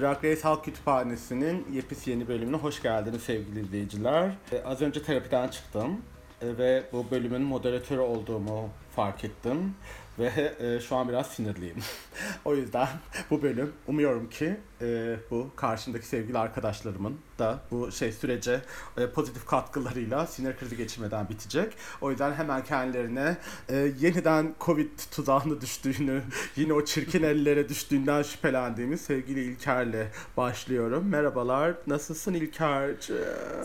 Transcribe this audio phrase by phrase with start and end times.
[0.00, 4.30] Drag Race Halk Kütüphanesi'nin yepis yeni bölümüne hoş geldiniz sevgili izleyiciler.
[4.52, 6.00] Ee, az önce terapiden çıktım
[6.42, 9.74] ee, ve bu bölümün moderatörü olduğumu fark ettim
[10.18, 11.76] ve e, şu an biraz sinirliyim.
[12.44, 12.88] o yüzden
[13.30, 18.60] bu bölüm umuyorum ki e, bu karşımdaki sevgili arkadaşlarımın da bu şey sürece
[18.96, 21.72] e, pozitif katkılarıyla sinir krizi geçirmeden bitecek.
[22.00, 23.36] O yüzden hemen kendilerine
[23.68, 26.22] e, yeniden Covid tuzağına düştüğünü,
[26.56, 31.08] yine o çirkin ellere düştüğünden şüphelendiğimiz sevgili İlker'le başlıyorum.
[31.08, 33.16] Merhabalar, nasılsın İlker'cığım?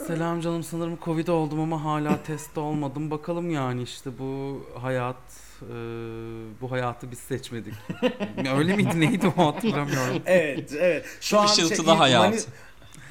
[0.07, 3.11] Selam canım sanırım Covid oldum ama hala test olmadım.
[3.11, 5.73] Bakalım yani işte bu hayat e,
[6.61, 7.73] bu hayatı biz seçmedik.
[8.57, 10.21] Öyle miydi neydi o hatırlamıyorum.
[10.25, 11.05] Evet, evet.
[11.21, 12.33] Şu an ışıltılı ilk hayat.
[12.33, 12.41] Mani-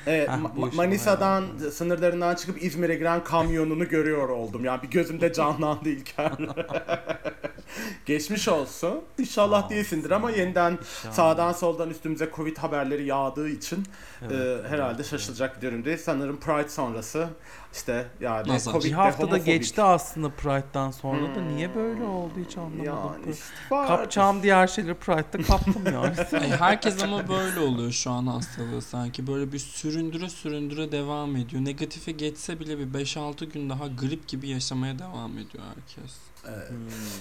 [0.07, 4.65] Evet, Heh, Ma- Manisa'dan sınırlarından çıkıp İzmir'e giren kamyonunu görüyor oldum.
[4.65, 6.33] Yani bir gözümde canlandı İlker.
[8.07, 9.01] Geçmiş olsun.
[9.19, 11.15] İnşallah değilsindir ama yeniden İnşallah.
[11.15, 13.85] sağdan soldan üstümüze Covid haberleri yağdığı için
[14.23, 14.33] Evet,
[14.65, 16.01] e, herhalde evet, şaşılacak bir durumdayız.
[16.01, 17.29] Sanırım Pride sonrası
[17.73, 18.73] işte yani Nazar.
[18.73, 19.47] Covid'de Bir haftada homofobik.
[19.47, 21.57] geçti aslında Pride'dan sonra da Hmm.
[21.57, 22.85] niye böyle oldu hiç anlamadım.
[22.85, 23.45] Yani işte.
[23.69, 26.15] Kapacağım diğer şeyleri Pride'da kaptım yani.
[26.59, 29.27] Herkes ama böyle oluyor şu an hastalığı sanki.
[29.27, 31.65] Böyle bir süründüre süründüre devam ediyor.
[31.65, 36.17] Negatife geçse bile bir 5-6 gün daha grip gibi yaşamaya devam ediyor herkes.
[36.49, 36.71] Evet.
[36.71, 36.77] Hmm.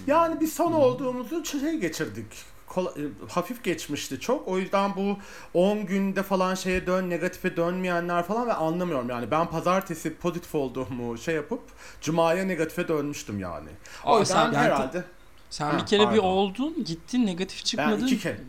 [0.07, 2.27] Yani biz son olduğumuzu şey geçirdik.
[2.77, 4.47] E, hafif geçmişti çok.
[4.47, 5.17] O yüzden bu
[5.53, 9.31] 10 günde falan şeye dön, negatife dönmeyenler falan ve anlamıyorum yani.
[9.31, 11.61] Ben pazartesi pozitif olduğumu şey yapıp
[12.01, 13.69] cumaya negatife dönmüştüm yani.
[14.05, 15.03] O Aa, yüzden sen, herhalde
[15.49, 16.23] sen Ha, bir kere bir pardon.
[16.23, 18.01] oldun, gittin negatif çıkmadın.
[18.01, 18.39] ben iki kere.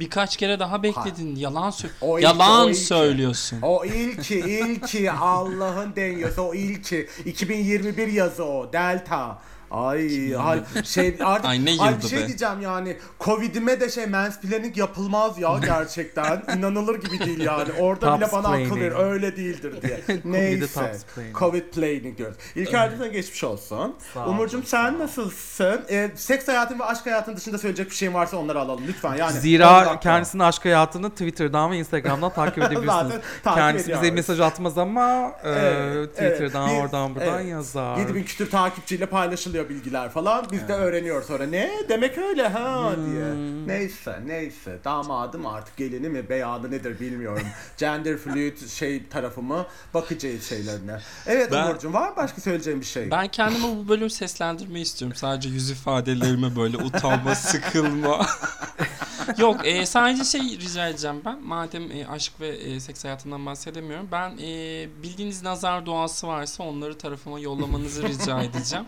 [0.00, 1.36] Birkaç kere daha bekledin.
[1.36, 2.80] Yalan sö- O ilki, Yalan o ilki.
[2.80, 3.58] söylüyorsun.
[3.62, 7.08] O ilki, ilki Allah'ın deniyorsa o ilki.
[7.24, 8.72] 2021 yazı o.
[8.72, 9.38] Delta.
[9.70, 12.26] Ay, hal, şey artık Ay, ne ay, yıldı şey be.
[12.26, 18.28] diyeceğim yani Covid'ime de şey mansplaining yapılmaz ya gerçekten inanılır gibi değil yani orada bile
[18.32, 20.96] bana akıl ver öyle değildir diye neyse.
[21.34, 27.06] Covid planning diyoruz İlker sana geçmiş olsun sağ sen nasılsın Ee, seks hayatın ve aşk
[27.06, 31.70] hayatın dışında söyleyecek bir şeyin varsa onları alalım lütfen yani Zira kendisinin aşk hayatını Twitter'dan
[31.70, 33.12] ve Instagram'dan takip edebilirsiniz.
[33.44, 34.14] Takip Kendisi bize ediyoruz.
[34.14, 36.82] mesaj atmaz ama e, Evet, Twitter'dan evet.
[36.82, 37.50] Oradan buradan evet.
[37.50, 37.96] yazar.
[37.96, 40.46] 7000 küsür takipçiyle paylaşılıyor bilgiler falan.
[40.52, 41.46] Biz de öğreniyoruz sonra.
[41.46, 41.70] Ne?
[41.88, 43.24] Demek öyle ha diye.
[43.66, 44.78] Neyse neyse.
[44.84, 47.46] Damadım artık gelini mi beyanı nedir bilmiyorum.
[47.78, 50.98] Gender fluid şey tarafımı bakacağız şeylerine.
[51.26, 53.10] Evet Ben- Umurcuğum var mı başka söyleyeceğim bir şey?
[53.10, 55.16] Ben kendimi bu bölüm seslendirmeyi istiyorum.
[55.16, 58.26] Sadece yüz ifadelerime böyle utanma, sıkılma.
[59.38, 61.42] Yok e, sadece şey rica edeceğim ben.
[61.42, 64.08] Madem e, aşk ve e, seks hayatından bahsedemiyorum.
[64.12, 68.84] Ben e, bildiğiniz nazar duası varsa onları tarafıma yollamanızı rica edeceğim.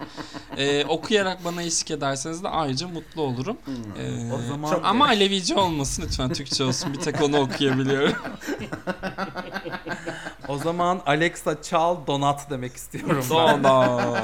[0.61, 3.57] E, okuyarak bana eşlik ederseniz de ayrıca mutlu olurum.
[3.99, 6.93] E, O zaman- Çok ama Alevice olmasın lütfen Türkçe olsun.
[6.93, 8.15] Bir tek onu okuyabiliyorum.
[10.49, 13.37] O zaman Alexa çal donat demek istiyorum ben.
[13.63, 14.23] Donat.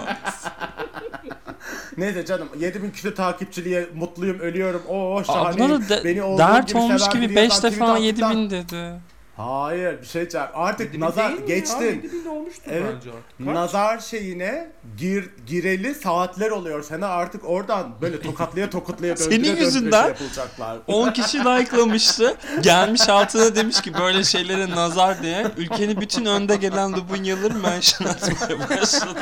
[1.98, 4.82] Neyse canım 7000 küsür takipçiliğe mutluyum ölüyorum.
[4.88, 5.64] Oo şahane.
[5.64, 8.92] Abla Beni dert gibi olmuş gibi biri 5 yazan defa tweet 7000 attıktan- dedi.
[9.36, 10.46] Hayır bir şey diyeceğim.
[10.54, 11.56] Artık Yedi nazar değil mi ya?
[11.58, 11.82] geçtim.
[12.04, 12.94] Yedi bin olmuştur Evet.
[12.96, 13.46] bence artık.
[13.46, 13.54] Kaç?
[13.54, 19.64] Nazar şeyine gir gireli saatler oluyor sana artık oradan böyle tokatlaya tokatlaya Senin döndüre döndüre
[19.64, 20.78] yüzünden- şey yapılacaklar.
[20.86, 22.36] 10 kişi like'lamıştı.
[22.60, 25.46] Gelmiş altına demiş ki böyle şeylere nazar diye.
[25.56, 29.20] Ülkenin bütün önde gelen Lubunyaları mention atmaya başladı.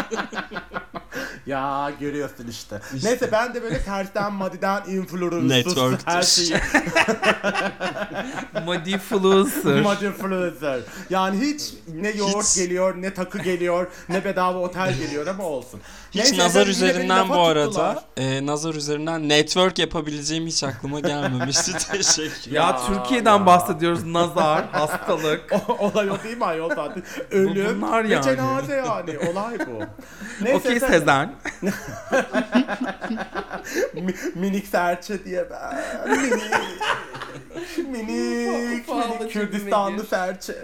[1.47, 2.81] Ya görüyorsun işte.
[3.03, 6.55] Neyse ben de böyle tersten madiden influencer her şeyi.
[8.66, 8.93] Muddy
[10.06, 10.81] influencer.
[11.10, 11.62] Yani hiç
[11.94, 15.81] ne yoğurt Hiç- geliyor ne takı geliyor ne bedava otel geliyor ama olsun.
[16.10, 17.99] Hiç Neyse, nazar üzerinden bu arada tuttular.
[18.16, 21.72] e, nazar üzerinden network yapabileceğim hiç aklıma gelmemişti.
[21.93, 22.50] Teşekkür.
[22.53, 23.47] Ya, Ya, Türkiye'den ya.
[23.47, 24.05] bahsediyoruz.
[24.05, 25.53] Nazar, hastalık.
[25.69, 27.03] O- olay o değil mi ayol zaten?
[27.31, 28.25] Ölüm bunlar ve yani.
[28.25, 29.19] cenaze yani.
[29.19, 29.82] Olay bu.
[30.44, 30.81] Neyse Okey.
[30.81, 31.34] Sezen.
[33.94, 35.75] Mi- minik serçe diye ben.
[36.11, 36.43] Minik.
[37.88, 38.88] minik.
[38.88, 40.55] Minik Kürdistanlı serçe.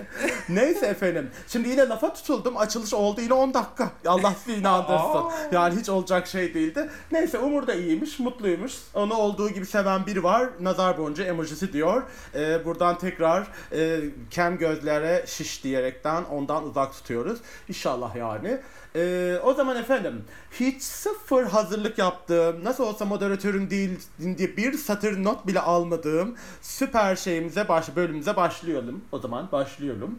[0.49, 1.31] Neyse efendim.
[1.49, 2.57] Şimdi yine lafa tutuldum.
[2.57, 3.91] Açılış oldu yine 10 dakika.
[4.07, 5.23] Allah sizi inandırsın.
[5.53, 6.91] yani hiç olacak şey değildi.
[7.13, 8.73] Neyse Umur da iyiymiş, mutluymuş.
[8.95, 10.49] Onu olduğu gibi seven biri var.
[10.61, 12.03] Nazar boncuğu emojisi diyor.
[12.35, 14.01] Ee, buradan tekrar e,
[14.31, 17.39] kem gözlere şiş diyerekten ondan uzak tutuyoruz.
[17.69, 18.61] İnşallah yani.
[18.97, 23.99] Ee, o zaman efendim hiç sıfır hazırlık yaptığım, nasıl olsa moderatörün değil
[24.39, 29.05] diye bir satır not bile almadığım süper şeyimize baş bölümümüze başlayalım.
[29.13, 30.19] O zaman başlıyorum.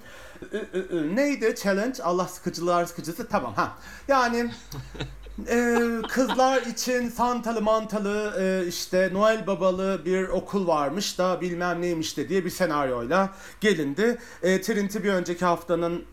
[0.53, 2.03] Ee, e, Neydi challenge?
[2.03, 3.27] Allah sıkıcılar sıkıcısı.
[3.27, 3.71] Tamam ha.
[4.07, 4.51] Yani
[5.47, 5.77] e,
[6.09, 12.29] kızlar için Santalı mantalı e, işte Noel babalı bir okul varmış da bilmem neymiş de
[12.29, 13.29] diye bir senaryoyla
[13.62, 14.17] gelindi.
[14.44, 16.06] E, Trinity bir önceki haftanın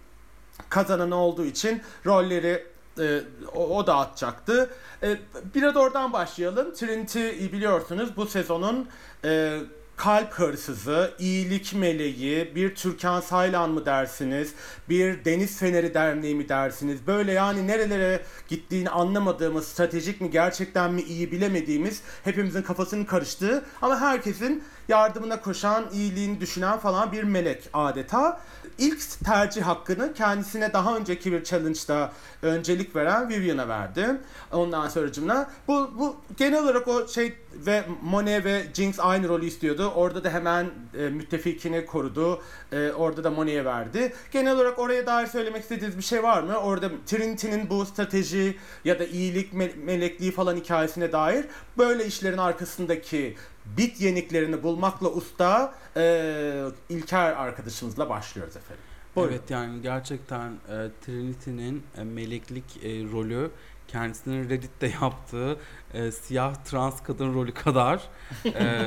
[0.69, 2.66] kazananı olduğu için rolleri
[3.00, 3.20] e,
[3.55, 4.70] o, o dağıtacaktı.
[5.02, 5.16] E,
[5.55, 6.75] biraz oradan başlayalım.
[6.75, 8.88] Trinity biliyorsunuz bu sezonun
[9.25, 9.58] e,
[9.99, 14.55] kalp hırsızı, iyilik meleği, bir Türkan Saylan mı dersiniz,
[14.88, 17.06] bir Deniz Feneri Derneği mi dersiniz?
[17.06, 24.00] Böyle yani nerelere gittiğini anlamadığımız, stratejik mi gerçekten mi iyi bilemediğimiz, hepimizin kafasının karıştığı ama
[24.00, 28.40] herkesin yardımına koşan, iyiliğini düşünen falan bir melek adeta.
[28.79, 32.12] İlk tercih hakkını kendisine daha önceki bir challenge'da
[32.43, 34.20] öncelik veren Vivian'a verdi.
[34.52, 39.93] Ondan sonracımına bu, bu genel olarak o şey ve Monet ve Jinx aynı rolü istiyordu.
[39.94, 42.43] Orada da hemen e, müttefikini korudu.
[42.72, 44.12] E, orada da Monet'e verdi.
[44.31, 46.56] Genel olarak oraya dair söylemek istediğiniz bir şey var mı?
[46.56, 51.44] Orada Trinity'nin bu strateji ya da iyilik me- melekliği falan hikayesine dair
[51.78, 53.37] böyle işlerin arkasındaki
[53.76, 58.84] bit yeniklerini bulmakla usta e, İlker arkadaşımızla başlıyoruz efendim.
[59.16, 59.32] Buyurun.
[59.32, 63.50] Evet yani gerçekten e, Trinity'nin e, meleklik e, rolü
[63.88, 65.56] kendisinin Reddit'te yaptığı
[65.94, 68.02] e, siyah trans kadın rolü kadar
[68.44, 68.87] e,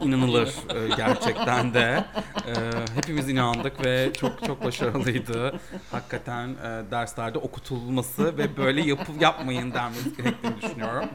[0.00, 2.04] inanılır e, gerçekten de.
[2.46, 2.54] E,
[2.94, 5.60] hepimiz inandık ve çok çok başarılıydı.
[5.90, 11.08] Hakikaten e, derslerde okutulması ve böyle yapı yapmayın denmesi gerektiğini düşünüyorum.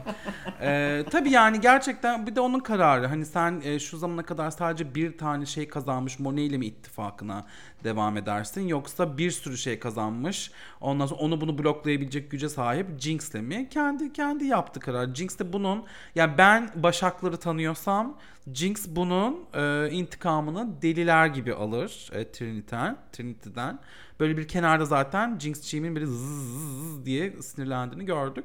[0.60, 3.06] E, tabii yani gerçekten bir de onun kararı.
[3.06, 7.46] Hani sen e, şu zamana kadar sadece bir tane şey kazanmış Monet ile mi ittifakına
[7.84, 10.50] devam edersin yoksa bir sürü şey kazanmış
[10.80, 13.68] ondan sonra onu bunu bloklayabilecek güce sahip Jinx'le mi?
[13.70, 15.07] Kendi kendi yaptı karar.
[15.14, 15.84] Jinx de bunun
[16.14, 18.16] yani ben Başakları tanıyorsam
[18.52, 23.78] Jinx bunun e, intikamını deliler gibi alır e, Trinity'den, Trinity'den.
[24.20, 28.44] Böyle bir kenarda zaten Jinx'ciğimin bir zzzz diye sinirlendiğini gördük.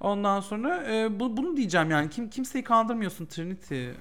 [0.00, 3.88] Ondan sonra e, bu, bunu diyeceğim yani kim kimseyi kandırmıyorsun Trinity.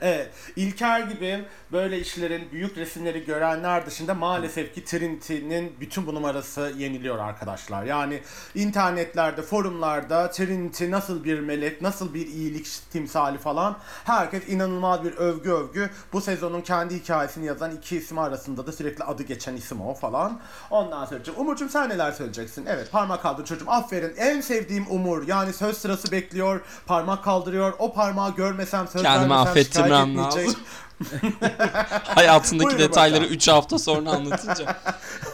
[0.00, 6.72] Evet, İlker gibi böyle işlerin büyük resimleri görenler dışında maalesef ki Trinity'nin bütün bu numarası
[6.76, 7.84] yeniliyor arkadaşlar.
[7.84, 8.20] Yani
[8.54, 15.50] internetlerde, forumlarda Trinity nasıl bir melek, nasıl bir iyilik timsali falan herkes inanılmaz bir övgü
[15.50, 15.90] övgü.
[16.12, 20.40] Bu sezonun kendi hikayesini yazan iki isim arasında da sürekli adı geçen isim o falan.
[20.70, 22.66] Ondan sonra Umurcuğum sen neler söyleyeceksin?
[22.68, 24.14] Evet parmak kaldır çocuğum aferin.
[24.16, 26.60] En sevdiğim Umur yani söz sırası bekliyor.
[26.86, 27.72] Parmak kaldırıyor.
[27.78, 30.54] O parmağı görmesem söz Kendimi affettirmem lazım.
[32.04, 33.36] Hayatındaki Buyurun detayları bakalım.
[33.36, 34.76] 3 hafta sonra anlatınca.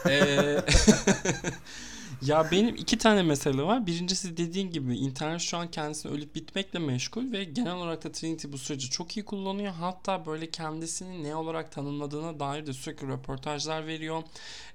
[0.09, 0.57] Ee,
[2.23, 3.87] ya benim iki tane mesele var.
[3.87, 8.49] Birincisi dediğin gibi internet şu an kendisini ölüp bitmekle meşgul ve genel olarak da Trinity
[8.53, 9.73] bu süreci çok iyi kullanıyor.
[9.73, 14.23] Hatta böyle kendisini ne olarak tanımladığına dair de sürekli röportajlar veriyor.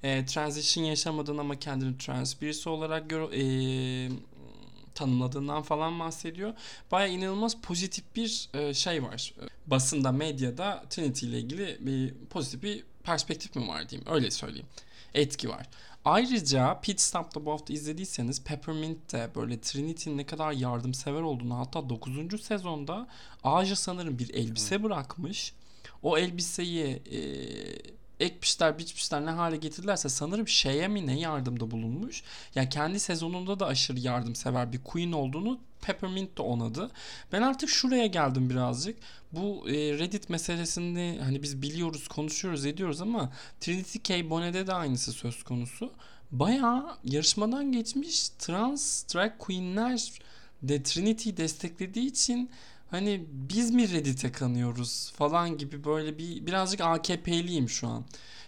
[0.03, 4.09] Ee, transition yaşamadığını ama kendini trans birisi olarak gör, ee,
[4.95, 6.53] tanımladığından falan bahsediyor.
[6.91, 9.33] Baya inanılmaz pozitif bir e, şey var.
[9.67, 14.11] Basında, medyada Trinity ile ilgili bir pozitif bir perspektif mi var diyeyim.
[14.11, 14.67] Öyle söyleyeyim.
[15.13, 15.67] Etki var.
[16.07, 22.41] Ayrıca Pit Stop'ta bu hafta izlediyseniz Peppermint'te böyle Trinity'nin ne kadar yardımsever olduğunu hatta 9.
[22.41, 23.07] sezonda
[23.43, 25.53] Aja sanırım bir elbise bırakmış.
[26.03, 27.19] O elbiseyi e,
[28.19, 32.23] ekmişler biçmişler ne hale getirdilerse sanırım şeye mi ne yardımda bulunmuş.
[32.55, 36.91] Yani kendi sezonunda da aşırı yardımsever bir queen olduğunu Peppermint de onadı.
[37.31, 38.97] Ben artık şuraya geldim birazcık.
[39.31, 44.29] Bu e, Reddit meselesini hani biz biliyoruz, konuşuyoruz, ediyoruz ama Trinity K.
[44.29, 45.91] Bonnet'de de aynısı söz konusu.
[46.31, 50.11] Bayağı yarışmadan geçmiş trans drag queenler
[50.61, 52.49] de Trinity'yi desteklediği için
[52.91, 58.03] hani biz mi Reddit'e kanıyoruz falan gibi böyle bir birazcık AKP'liyim şu an.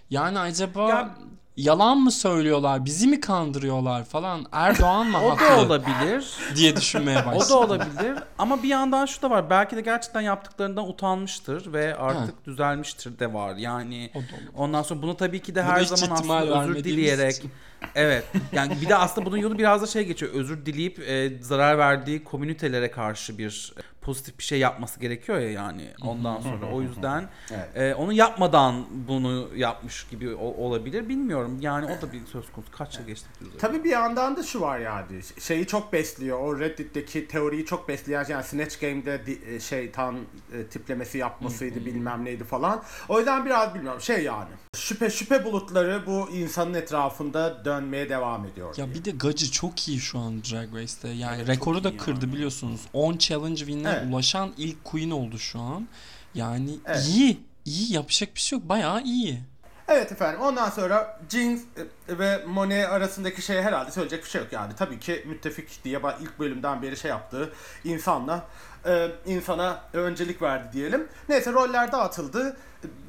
[0.09, 1.15] Yani acaba Ya-
[1.57, 6.33] yalan mı söylüyorlar, bizi mi kandırıyorlar falan O Erdoğan mı da haklı olabilir.
[6.55, 7.39] diye düşünmeye başladım.
[7.45, 9.49] O da olabilir ama bir yandan şu da var.
[9.49, 13.55] Belki de gerçekten yaptıklarından utanmıştır ve artık düzelmiştir de var.
[13.55, 14.23] Yani O da
[14.55, 17.51] ondan sonra bunu tabii ki de her zaman aslında özür dileyerek için.
[17.95, 18.23] Evet.
[18.51, 20.31] Yani bir de aslında bunun yolu biraz da şey geçiyor.
[20.33, 25.49] Özür dileyip e, zarar verdiği komünitelere karşı bir e, pozitif bir şey yapması gerekiyor ya
[25.51, 26.65] yani ondan sonra.
[26.73, 27.69] O yüzden Evet.
[27.77, 31.09] e, onu yapmadan bunu yapmış gibi o- olabilir.
[31.09, 31.57] Bilmiyorum.
[31.61, 32.71] Yani o da bir söz konusu.
[32.71, 33.27] Kaç yıl geçti?
[33.59, 35.05] Tabii bir yandan da şu var yani
[35.39, 40.15] şeyi çok besliyor o Reddit'teki teoriyi çok besleyen yani Snatch Game'de di- e, şeytan
[40.53, 42.83] e, tiplemesi yapmasıydı bilmem neydi falan.
[43.09, 48.77] O yüzden biraz bilmiyorum şey yani şüphe şüphe bulutları bu insanın etrafında dönmeye devam ediyor.
[48.77, 48.95] Ya diye.
[48.95, 51.07] bir de Gacı çok iyi şu an Drag Race'te.
[51.07, 52.33] Yani Evet, rekoru da kırdı yani.
[52.33, 52.81] biliyorsunuz.
[52.93, 54.03] 10 challenge win'e Evet.
[54.13, 55.87] ulaşan ilk queen oldu şu an.
[56.35, 57.05] Yani Evet.
[57.07, 57.39] iyi.
[57.65, 58.69] iyi yapacak bir şey yok.
[58.69, 59.39] Bayağı iyi.
[59.87, 60.41] Evet efendim.
[60.41, 61.61] Ondan sonra Jinx
[62.09, 64.73] e, ve Monet arasındaki şey herhalde söyleyecek bir şey yok yani.
[64.77, 68.45] Tabii ki müttefik diye ilk bölümden beri şey yaptığı insanla
[68.85, 71.07] e, insana öncelik verdi diyelim.
[71.29, 72.57] Neyse roller dağıtıldı.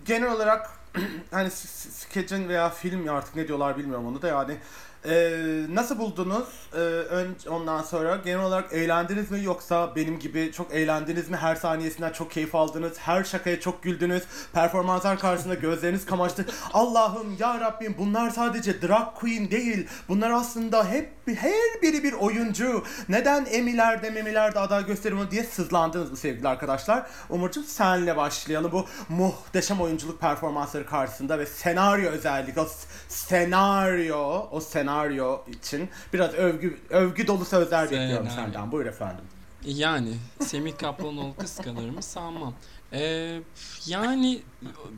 [0.07, 0.80] Genel olarak
[1.31, 4.57] hani skecin veya film ya artık ne diyorlar bilmiyorum onu da yani
[5.05, 5.33] e,
[5.71, 6.49] nasıl buldunuz?
[6.75, 11.37] E, ön, ondan sonra genel olarak eğlendiniz mi yoksa benim gibi çok eğlendiniz mi?
[11.37, 12.99] Her saniyesinden çok keyif aldınız.
[12.99, 14.23] Her şakaya çok güldünüz.
[14.53, 16.47] Performanslar karşısında gözleriniz kamaştı.
[16.73, 19.87] Allah'ım ya Rabbim bunlar sadece drag queen değil.
[20.09, 22.85] Bunlar aslında hep her biri bir oyuncu.
[23.09, 27.07] Neden Emmy'lerde memilerde aday gösterimi diye sızlandınız mı sevgili arkadaşlar?
[27.29, 32.67] Umurcuğum senle başlayalım bu muhteşem oyunculuk performansları karşısında ve senaryo özellikle o
[33.09, 38.53] senaryo o senaryo için biraz övgü övgü dolu sözler bekliyorum Senaryo.
[38.53, 38.73] senden.
[38.73, 39.25] Buyur efendim.
[39.65, 42.55] Yani Semih Kaplanoğlu kıskanır mı sanmam.
[42.93, 43.41] Ee,
[43.87, 44.43] yani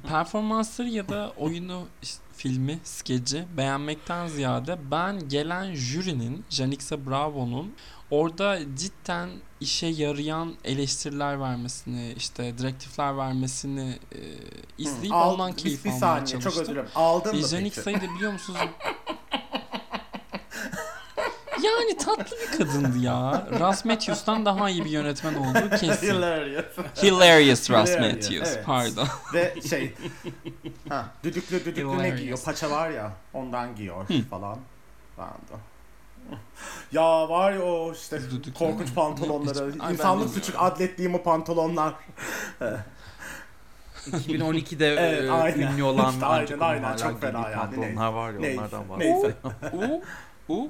[0.08, 7.74] performansları ya da oyunu, işte filmi, skeci beğenmekten ziyade ben gelen jürinin, Janixa Bravo'nun
[8.12, 14.18] orada cidden işe yarayan eleştiriler vermesini, işte direktifler vermesini e,
[14.78, 16.52] izleyip Al- ondan keyif bir, almaya saniye çalıştım.
[16.52, 16.88] çok özür dilerim.
[16.94, 17.48] Aldın mı peki?
[17.56, 18.60] Janixa'yı da biliyor musunuz?
[21.64, 23.46] Yani tatlı bir kadındı ya.
[23.60, 26.06] Russ Matthews'tan daha iyi bir yönetmen olduğu kesin.
[26.06, 26.64] Hilarious.
[27.02, 28.32] Hilarious Russ Matthews.
[28.54, 28.62] evet.
[28.66, 29.08] Pardon.
[29.34, 29.94] Ve şey
[30.88, 32.18] ha, düdüklü düdüklü ne Hilarious.
[32.18, 32.38] giyiyor?
[32.44, 34.58] Paça var ya ondan giyiyor falan.
[35.18, 35.60] Ben de.
[36.92, 38.20] Ya var ya o işte
[38.58, 39.72] korkunç pantolonları.
[39.72, 41.94] Hiç- İnsanlık suçu adlettiğim o pantolonlar.
[44.10, 45.72] 2012'de Evet, e, aynen.
[45.72, 46.96] ünlü olan İşte aynen, aynen.
[46.96, 47.54] Çok fena yani.
[47.54, 49.34] pantolonlar var ya Neyse, onlardan neyse.
[49.44, 49.90] bahsediyor.
[50.48, 50.68] U, u.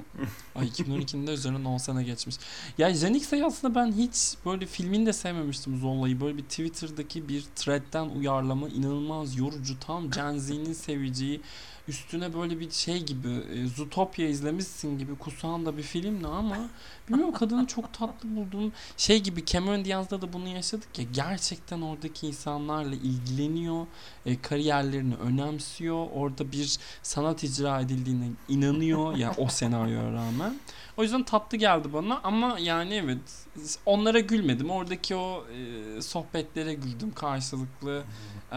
[0.54, 2.36] Ay 2012'nin de üzerinden 10 sene geçmiş.
[2.78, 6.20] Ya Janixa'yı aslında ben hiç böyle filmini de sevmemiştim Zolla'yı.
[6.20, 9.80] Böyle bir Twitter'daki bir thread'den uyarlama inanılmaz yorucu.
[9.80, 11.40] Tam Gen Z'nin seveceği
[11.88, 16.56] üstüne böyle bir şey gibi e, Zootopia izlemişsin gibi kusan da bir filmdi ama
[17.08, 18.72] bilmiyorum kadını çok tatlı buldum.
[18.96, 23.86] Şey gibi Cameron Diaz'da da bunu yaşadık ya gerçekten oradaki insanlarla ilgileniyor.
[24.26, 26.06] E, kariyerlerini önemsiyor.
[26.12, 30.60] Orada bir sanat icra edildiğine inanıyor yani o senaryoya rağmen.
[30.96, 33.46] O yüzden tatlı geldi bana ama yani evet
[33.86, 34.70] onlara gülmedim.
[34.70, 38.02] Oradaki o e, sohbetlere güldüm karşılıklı.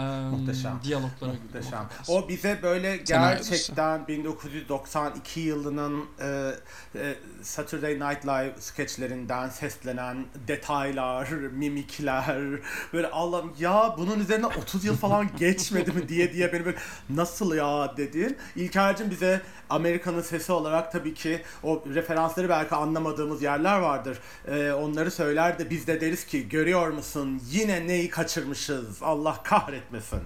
[0.02, 0.80] Muhteşem.
[0.84, 1.32] Diyaloglara.
[1.44, 1.88] Muhteşem.
[2.08, 6.52] O bize böyle gerçekten 1992 yılının e,
[6.96, 12.60] e, Saturday Night Live skeçlerinden seslenen detaylar, mimikler
[12.94, 16.78] böyle Allah'ım ya bunun üzerine 30 yıl falan geçmedi mi diye diye beni böyle
[17.10, 18.38] nasıl ya dedin.
[18.56, 24.20] İlker'cim bize Amerika'nın sesi olarak tabii ki o referansları belki anlamadığımız yerler vardır.
[24.48, 29.44] E, onları söyler de biz de deriz ki görüyor musun yine neyi kaçırmışız Allah
[29.86, 30.20] kahretmesin.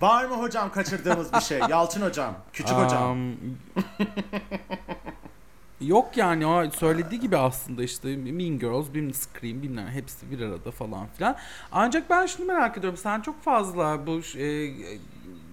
[0.00, 1.60] Var mı hocam kaçırdığımız bir şey?
[1.68, 3.02] Yalçın hocam, küçük hocam.
[3.02, 3.34] Am,
[5.80, 10.70] Yok yani o söylediği gibi aslında işte Mean Girls, bilmem Scream, bilmem hepsi bir arada
[10.70, 11.36] falan filan.
[11.72, 12.98] Ancak ben şunu merak ediyorum.
[13.02, 14.70] Sen çok fazla bu e,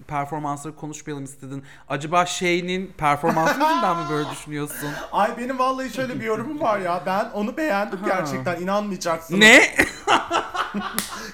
[0.08, 1.64] performansları konuşmayalım istedin.
[1.88, 4.88] Acaba şeyinin performansı yüzünden mi böyle düşünüyorsun?
[5.12, 7.02] Ay benim vallahi şöyle bir yorumum var ya.
[7.06, 8.60] Ben onu beğendim gerçekten.
[8.60, 9.40] inanmayacaksınız.
[9.40, 9.74] ne?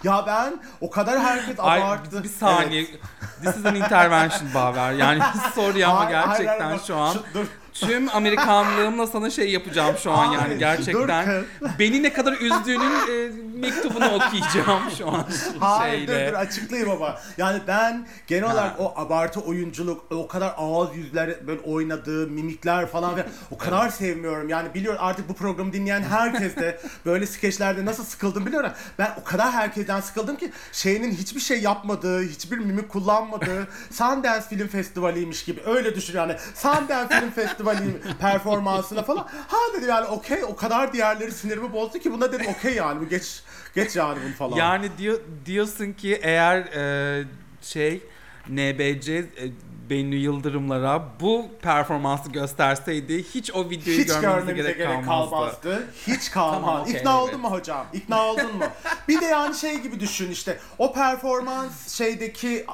[0.05, 2.25] Ya ben o kadar herkes Ay abarttı.
[2.25, 2.81] bir saniye.
[2.83, 3.01] Evet.
[3.43, 4.93] This is an intervention Baver.
[4.93, 5.23] Yani
[5.55, 7.47] sorry ama Hayır, hayır, gerçekten hayır, şu an şu- dur.
[7.75, 10.95] Tüm Amerikanlığımla sana şey yapacağım şu an yani gerçekten.
[10.95, 15.27] dur Beni ne kadar üzdüğünün e, mektubunu okuyacağım şu an
[15.61, 16.29] Hayır dur şeyle.
[16.29, 17.19] dur açıklayayım ama.
[17.39, 23.17] Yani ben genel olarak o abartı oyunculuk, o kadar ağız yüzler böyle oynadığı mimikler falan
[23.17, 24.49] ve o kadar sevmiyorum.
[24.49, 28.71] Yani biliyorum artık bu programı dinleyen herkes de böyle skeçlerde nasıl sıkıldım biliyorum.
[28.99, 34.69] Ben o kadar herkesten sıkıldım ki şeyinin hiçbir şey yapmadığı, hiçbir mimik kullanmadığı Sundance Film
[34.69, 36.37] Festivali'ymiş gibi öyle düşün yani.
[36.55, 37.64] Sundance Film Festivali
[38.21, 39.29] performansına falan.
[39.49, 43.09] Ha dedim yani okey o kadar diğerleri sinirimi bozdu ki buna dedim okey yani bu
[43.09, 43.43] geç
[43.75, 44.57] geç yani bunu falan.
[44.57, 47.25] Yani diyor, diyorsun ki eğer e,
[47.63, 48.03] şey
[48.49, 49.25] NBC e,
[49.91, 55.31] Bennu Yıldırımlara bu performansı gösterseydi hiç o videoyu hiç görmemize gerek, gerek, kalmazdı.
[55.31, 55.89] kalmazdı.
[56.07, 56.61] Hiç kalmaz.
[56.61, 57.23] Tamam, okey, İkna evet.
[57.23, 57.87] oldun mu hocam?
[57.93, 58.65] İkna oldun mu?
[59.09, 60.59] bir de yani şey gibi düşün işte.
[60.79, 62.67] O performans şeydeki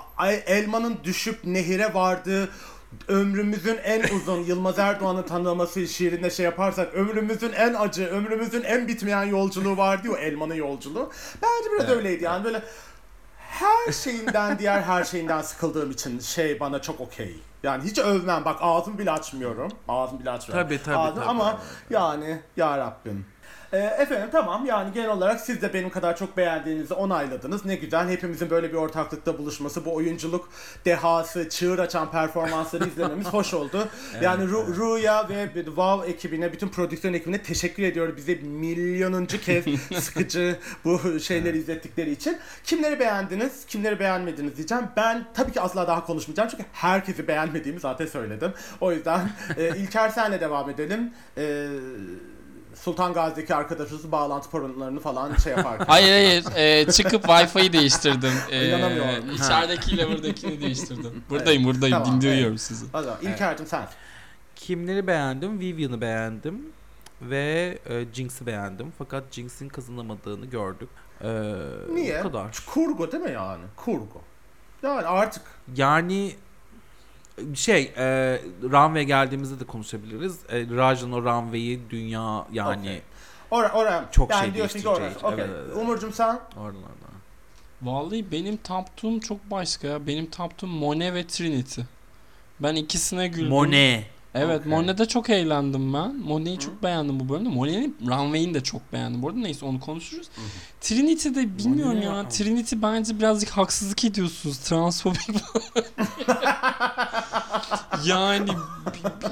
[0.46, 2.48] elmanın düşüp nehire vardığı
[3.08, 9.24] ömrümüzün en uzun Yılmaz Erdoğan'ın tanımlaması şiirinde şey yaparsak ömrümüzün en acı, ömrümüzün en bitmeyen
[9.24, 11.10] yolculuğu vardı ya o elmanın yolculuğu.
[11.42, 12.62] Bence biraz öyleydi yani böyle
[13.36, 17.38] her şeyinden diğer her şeyinden sıkıldığım için şey bana çok okey.
[17.62, 18.44] Yani hiç övmem.
[18.44, 19.72] Bak ağzımı bile açmıyorum.
[19.88, 20.68] Ağzımı bile açmıyorum.
[20.68, 21.24] Tabii, tabii, Ağzım- tabii.
[21.24, 23.26] Ama yani ya Rabbim.
[23.72, 27.64] Ee, efendim tamam yani genel olarak siz de benim kadar çok beğendiğinizi onayladınız.
[27.64, 30.48] Ne güzel hepimizin böyle bir ortaklıkta buluşması, bu oyunculuk
[30.84, 33.88] dehası, çığır açan performansları izlememiz hoş oldu.
[34.22, 39.64] yani Ru- Ru'ya ve Wow ekibine, bütün prodüksiyon ekibine teşekkür ediyorum bize milyonuncu kez
[40.00, 42.38] sıkıcı bu şeyleri izlettikleri için.
[42.64, 44.84] Kimleri beğendiniz, kimleri beğenmediniz diyeceğim.
[44.96, 48.52] Ben tabii ki asla daha konuşmayacağım çünkü herkesi beğenmediğimi zaten söyledim.
[48.80, 51.12] O yüzden e, İlker senle devam edelim.
[51.38, 51.66] E,
[52.80, 55.84] Sultan Gazi'deki arkadaşımız bağlantı sorunlarını falan şey yaparken.
[55.88, 58.32] Hayır hayır e, çıkıp Wi-Fi'yi değiştirdim.
[58.50, 59.30] E, İnanamıyorum.
[59.30, 61.24] İçeridekiyle buradakini değiştirdim.
[61.30, 62.86] Buradayım buradayım Tamam, dinliyorum sizi.
[62.94, 63.88] O zaman İlker'cim sen.
[64.56, 65.60] Kimleri beğendim?
[65.60, 66.62] Vivian'ı beğendim.
[67.22, 68.92] Ve e, Jinx'i beğendim.
[68.98, 70.88] Fakat Jinx'in kazanamadığını gördük.
[71.24, 71.28] Ee,
[71.94, 72.18] Niye?
[72.18, 72.64] Bu kadar.
[72.66, 73.62] Kurgu değil mi yani?
[73.76, 74.20] Kurgu.
[74.82, 75.42] Yani artık
[75.76, 76.34] Yani
[77.54, 78.04] şey e,
[78.62, 80.38] runway geldiğimizde de konuşabiliriz.
[80.48, 83.02] E, Raj'ın o runway'i dünya yani Okey.
[83.50, 84.74] Ora, oraya Çok yani şey ki orası.
[84.74, 85.24] değiştirecek.
[85.24, 85.44] Okey.
[85.44, 85.76] Evet, evet.
[85.76, 86.40] Umurcuğum sen?
[86.56, 87.10] oralarda.
[87.82, 90.06] Vallahi benim taptuğum çok başka ya.
[90.06, 91.80] Benim taptuğum Monet ve Trinity.
[92.60, 93.48] Ben ikisine güldüm.
[93.48, 94.04] Monet.
[94.34, 94.72] Evet Okey.
[94.72, 96.16] Monet'te çok eğlendim ben.
[96.16, 97.48] Monet'i çok beğendim bu bölümde.
[97.48, 99.22] Monet'in runway'ini de çok beğendim.
[99.22, 100.28] Bu arada neyse onu konuşuruz.
[100.80, 102.16] Trinity'de bilmiyorum Monet ya.
[102.16, 102.28] ya.
[102.28, 104.58] Trinity bence birazcık haksızlık ediyorsunuz.
[104.58, 105.20] Transfobik
[108.04, 108.48] Yani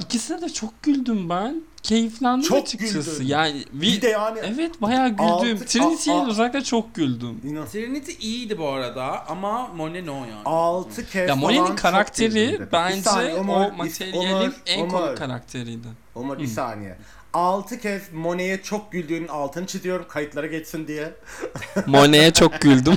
[0.00, 1.62] ikisine de çok güldüm ben.
[1.82, 3.10] Keyiflendim Çok açıkçası.
[3.18, 3.26] güldün.
[3.32, 5.24] Yani Bir de yani Evet bayağı güldüm.
[5.24, 7.40] Altı- Trinity'ye a- a- özellikle çok güldüm.
[7.44, 10.32] inan Trinity iyiydi bu arada ama Monet no yani.
[10.44, 12.66] 6 kez Ya Monet'in karakteri güldüm.
[12.66, 15.88] Bir bence saniye, o is- materyalin en Komik karakteriydi.
[16.14, 16.96] Umur bir saniye.
[17.34, 21.12] 6 kez Monet'e çok güldüğünün altını çiziyorum kayıtlara geçsin diye.
[21.86, 22.94] Monet'e çok güldüm.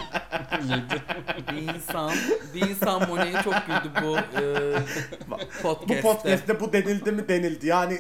[1.52, 2.12] bir insan,
[2.54, 4.44] bir insan Monet'e çok güldü bu e,
[5.62, 5.98] podcast'te.
[5.98, 7.68] Bu podcast'te bu denildi mi denildi.
[7.68, 8.00] Yani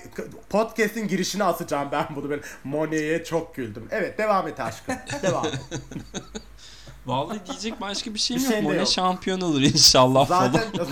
[0.50, 2.40] podcast'in girişine asacağım ben bunu.
[2.64, 3.88] Monet'e çok güldüm.
[3.92, 4.96] Evet devam et aşkım.
[5.24, 5.60] devam et.
[7.06, 8.52] Vallahi diyecek başka bir şeyim Bir yok.
[8.54, 8.94] şeyin de Monet yok.
[8.96, 10.52] şampiyon olur inşallah falan.
[10.52, 10.72] Zaten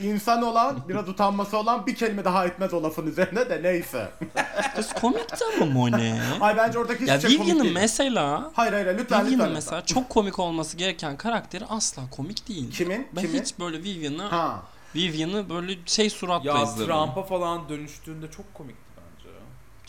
[0.02, 4.10] insan olan, biraz utanması olan bir kelime daha etmez o lafın üzerine de neyse.
[4.76, 6.20] Kız komikti ama Monet.
[6.40, 7.74] Ay bence oradaki hiçbir ya şey komik Vivian'ın değil.
[7.74, 9.20] mesela Hayır hayır lütfen lütfen.
[9.26, 9.52] Vivian'ın lütfen.
[9.52, 12.72] mesela çok komik olması gereken karakteri asla komik değil.
[12.72, 13.06] Kimin?
[13.16, 13.40] Ben Kimin?
[13.42, 14.62] hiç böyle Vivian'ı Ha.
[14.94, 16.86] Vivian'ı böyle şey suratla Ya izledim.
[16.86, 18.84] Trump'a falan dönüştüğünde çok komikti.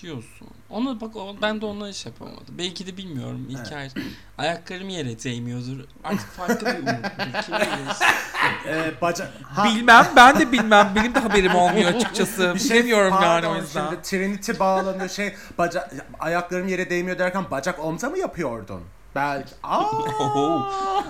[0.01, 0.47] Diyorsun.
[0.69, 2.45] Onu bak o, ben de ona iş yapamadım.
[2.58, 3.47] Belki de bilmiyorum.
[3.49, 3.91] İlker
[4.38, 5.84] ayaklarım yere değmiyordur.
[6.03, 6.95] Artık farklı bir bilir?
[8.67, 9.27] Ee, baca...
[9.43, 9.65] Ha.
[9.65, 12.51] Bilmem ben de bilmem benim de haberim olmuyor açıkçası.
[12.55, 13.89] Bir şey- Bilemiyorum yani o yüzden.
[13.89, 18.81] Şimdi Trinity bağlanıyor şey baca ayaklarım yere değmiyor derken bacak omza mı yapıyordun?
[19.15, 19.53] Belki.
[19.63, 21.03] Aa.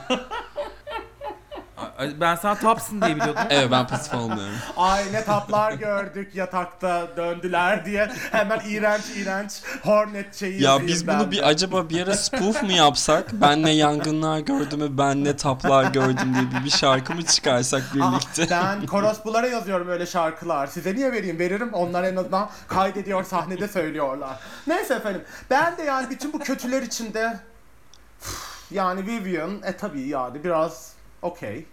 [2.19, 3.43] Ben sana tapsın diye biliyordum.
[3.49, 4.55] evet ben pasif olmuyorum.
[4.77, 9.51] Ay ne tatlar gördük yatakta döndüler diye hemen iğrenç iğrenç
[9.83, 11.31] Hornet şeyi Ya biz bunu de.
[11.31, 13.33] bir acaba bir ara spoof mu yapsak?
[13.33, 17.95] Ben ne yangınlar gördüm ben ne taplar gördüm diye bir, bir şarkı mı çıkarsak Aa,
[17.95, 18.47] birlikte?
[18.49, 20.67] ben korospulara yazıyorum öyle şarkılar.
[20.67, 21.39] Size niye vereyim?
[21.39, 21.69] Veririm.
[21.73, 24.39] Onlar en azından kaydediyor, sahnede söylüyorlar.
[24.67, 25.21] Neyse efendim.
[25.49, 27.39] Ben de yani bütün bu kötüler içinde
[28.71, 31.65] yani Vivian e tabii yani biraz okey.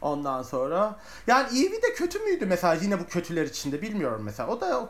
[0.00, 4.48] Ondan sonra yani Evie de kötü müydü mesela yine bu kötüler içinde bilmiyorum mesela.
[4.50, 4.88] O da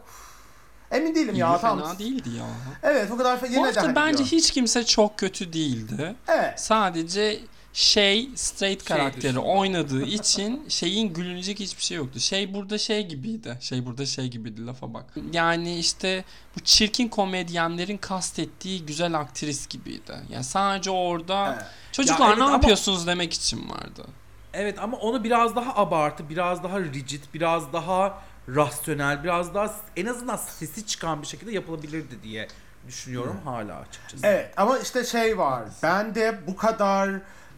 [0.90, 1.79] emin değilim ya İyi tam.
[1.81, 2.46] fena değildi ya.
[2.83, 6.14] Evet o kadar Bu yine de hafta bence hiç kimse çok kötü değildi.
[6.29, 6.61] Evet.
[6.61, 7.40] Sadece
[7.73, 9.40] şey straight Şey karakteri dışında.
[9.40, 12.20] oynadığı için şeyin gülünecek hiçbir şey yoktu.
[12.20, 13.59] Şey burada şey gibiydi.
[13.61, 15.05] Şey burada şey gibiydi lafa bak.
[15.33, 16.25] Yani işte
[16.57, 20.12] bu çirkin komedyenlerin kastettiği güzel aktris gibiydi.
[20.31, 21.64] Yani sadece orada Evet.
[21.92, 24.07] çocuklar Ya evet ne ama- yapıyorsunuz demek için vardı.
[24.55, 30.07] Evet ama onu biraz daha abartı, biraz daha rigid, biraz daha rasyonel, biraz daha en
[30.07, 32.49] azından sesi çıkan bir şekilde yapılabilirdi diye
[32.89, 34.27] düşünüyorum hala açıkçası.
[34.27, 35.65] Evet ama işte şey var.
[35.83, 37.11] Ben de bu kadar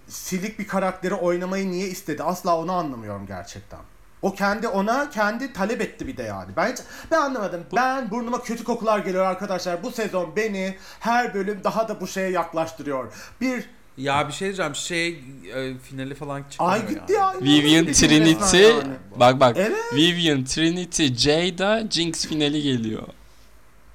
[0.09, 2.23] silik bir karakteri oynamayı niye istedi?
[2.23, 3.81] Asla onu anlamıyorum gerçekten.
[4.23, 6.57] O kendi ona kendi talep etti bir de yani.
[6.57, 6.79] Ben hiç,
[7.11, 7.65] ben anlamadım.
[7.77, 9.83] Ben burnuma kötü kokular geliyor arkadaşlar.
[9.83, 13.13] Bu sezon beni her bölüm daha da bu şeye yaklaştırıyor.
[13.41, 15.09] Bir Ya bir şey diyeceğim, şey
[15.55, 17.49] e, finali falan çıkmıyor ay gitti yani.
[17.49, 17.55] ya.
[17.55, 18.93] Vivian Gitti Trinity yani.
[19.17, 19.93] bak bak Evet.
[19.93, 23.03] Vivian Trinity Jada Jinx finali geliyor.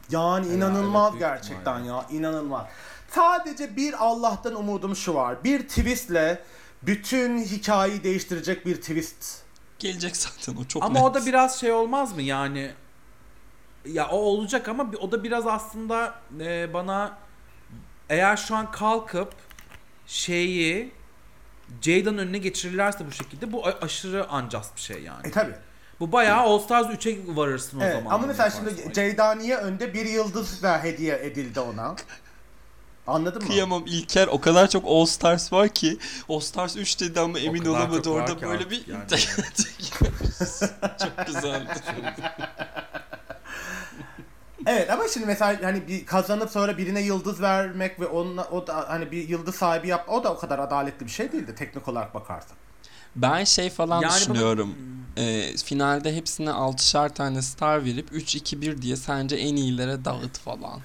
[0.10, 2.66] Yani Evet, inanılmaz evet, gerçekten ya inanılmaz.
[3.10, 5.44] Sadece bir Allah'tan umudum şu var.
[5.44, 6.44] Bir twistle
[6.84, 9.42] bütün hikayeyi değiştirecek bir twist.
[9.80, 11.04] Gelecek zaten o çok Ama net.
[11.04, 12.72] o da biraz şey olmaz mı yani?
[13.86, 17.18] Ya o olacak ama o da biraz aslında e, bana
[18.10, 19.47] eğer şu an kalkıp
[20.08, 20.92] şeyi
[21.82, 25.28] Jada'nın önüne geçirirlerse bu şekilde bu aşırı unjust bir şey yani.
[25.28, 25.52] E tabi.
[26.00, 28.12] Bu bayağı All Stars 3'e varırsın o Evet, zaman.
[28.12, 31.96] ama mesela şimdi Ceydaniye önde bir yıldız da hediye edildi ona.
[33.08, 33.48] Anladın mı?
[33.48, 35.98] Kıyamam İlker o kadar çok All Stars var ki
[36.30, 39.04] All Stars 3 dedi ama emin olamadı orada böyle bir yani.
[41.00, 41.70] çok güzeldi.
[44.70, 48.86] Evet ama şimdi mesela hani bir kazanıp sonra birine yıldız vermek ve onunla o da
[48.90, 52.14] hani bir yıldız sahibi yap o da o kadar adaletli bir şey değildi teknik olarak
[52.14, 52.58] bakarsan.
[53.16, 54.76] Ben şey falan Yani düşünüyorum.
[55.18, 60.82] Ee, finalde hepsine 6'şar tane star verip 3-2-1 diye sence en iyilere dağıt falan.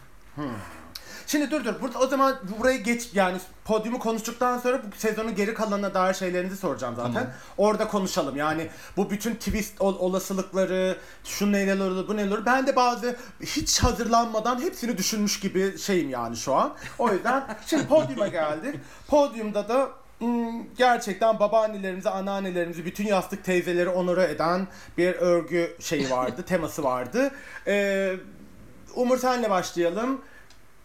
[1.32, 5.54] Şimdi dur dur burada o zaman burayı geç yani podyumu konuştuktan sonra bu sezonun geri
[5.54, 7.12] kalanına dair şeylerinizi soracağım zaten.
[7.12, 7.30] Tamam.
[7.58, 12.46] Orada konuşalım yani bu bütün twist ol- olasılıkları şu neler olur bu neler olur.
[12.46, 16.74] Ben de bazı hiç hazırlanmadan hepsini düşünmüş gibi şeyim yani şu an.
[16.98, 18.74] O yüzden şimdi podyuma geldik.
[19.08, 24.66] Podyumda da hmm, gerçekten babaannelerimizi, anneannelerimizi, bütün yastık teyzeleri onore eden
[24.98, 27.30] bir örgü şeyi vardı, teması vardı.
[27.66, 28.16] Ee,
[28.94, 30.20] Umur senle başlayalım.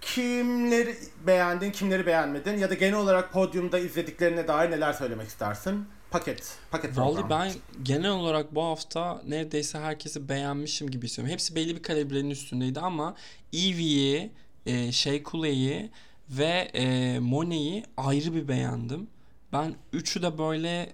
[0.01, 0.95] Kimleri
[1.27, 5.85] beğendin, kimleri beğenmedin ya da genel olarak podyumda izlediklerine dair neler söylemek istersin?
[6.11, 7.39] Paket, paket Vallahi program.
[7.39, 7.51] ben
[7.83, 11.33] genel olarak bu hafta neredeyse herkesi beğenmişim gibi hissediyorum.
[11.33, 13.15] Hepsi belli bir kalibrenin üstündeydi ama
[13.53, 14.31] Eevee'yi,
[14.65, 15.91] e, Shea Coulee'yi
[16.29, 19.07] ve e, Monet'i ayrı bir beğendim.
[19.53, 20.89] Ben üçü de böyle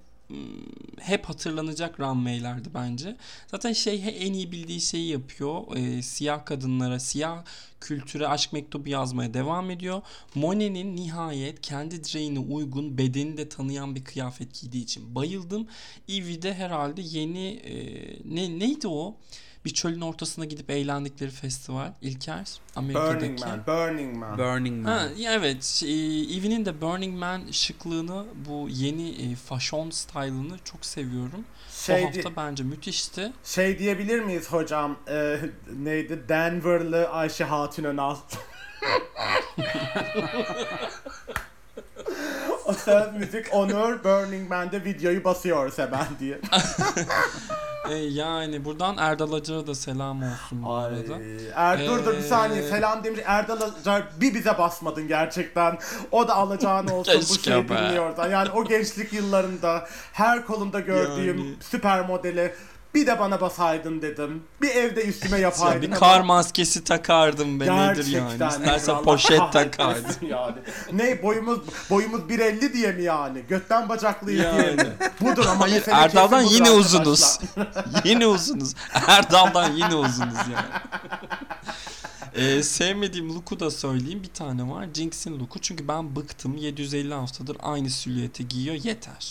[0.99, 3.15] hep hatırlanacak runway'lerdi bence.
[3.47, 5.75] Zaten şey en iyi bildiği şeyi yapıyor.
[5.75, 7.43] E, siyah kadınlara, siyah
[7.81, 10.01] kültüre aşk mektubu yazmaya devam ediyor.
[10.35, 15.67] Monet'in nihayet kendi direğine uygun bedeni de tanıyan bir kıyafet giydiği için bayıldım.
[16.07, 17.75] Eevee'de herhalde yeni e,
[18.25, 19.17] ne neydi o?
[19.65, 21.91] Bir çölün ortasına gidip eğlendikleri festival.
[22.01, 23.19] İlker Amerika'daki.
[23.19, 24.37] Burning Man, Burning Man.
[24.37, 24.91] Burning Man.
[24.91, 25.83] Ha, evet.
[25.85, 31.45] e, Eevee'nin de Burning Man şıklığını, bu yeni e, fashion style'ını çok seviyorum.
[31.71, 33.31] şey, bu di- hafta bence müthişti.
[33.43, 34.99] şey diyebilir miyiz hocam?
[35.09, 35.39] Ee,
[35.83, 36.23] neydi?
[36.29, 38.15] Denver'lı Ayşe Hatun Önal.
[42.65, 46.39] o söz müzik Onur Burning Man'de videoyu basıyoruz hemen diye.
[47.89, 51.13] E, yani buradan Erdal Acar'a da selam olsun bu Ay, arada.
[51.55, 55.77] Er, dur dur bir saniye Ee, selam demiş Erdal Acar bir bize basmadın gerçekten.
[56.11, 57.77] O da alacağını olsun bu şeyi be.
[57.77, 58.27] dinliyorsa.
[58.27, 61.55] Yani o gençlik yıllarında her kolumda gördüğüm Yani.
[61.61, 62.53] süper modeli
[62.95, 64.43] bir de bana basaydın dedim.
[64.61, 65.81] Bir evde üstüme Ya yapaydın.
[65.81, 68.33] bir ama- kar maskesi takardım be nedir yani.
[68.33, 70.27] İstersen Allah poşet takardım.
[70.29, 70.55] Yani.
[70.93, 73.41] Ne boyumuz boyumuz 1.50 diye mi yani?
[73.49, 74.75] Götten bacaklıyız diye Yani.
[74.75, 74.93] mi?
[75.21, 77.39] Budur ama Hayır Erdal'dan yine budur uzunuz.
[78.03, 78.73] yine uzunuz.
[79.07, 80.67] Erdal'dan yine uzunuz yani.
[82.35, 84.23] Ee, sevmediğim look'u da söyleyeyim.
[84.23, 84.87] Bir tane var.
[84.93, 85.59] Jinx'in look'u.
[85.59, 86.57] Çünkü ben bıktım.
[86.57, 88.75] 750 haftadır aynı silüeti giyiyor.
[88.75, 89.29] Yeter.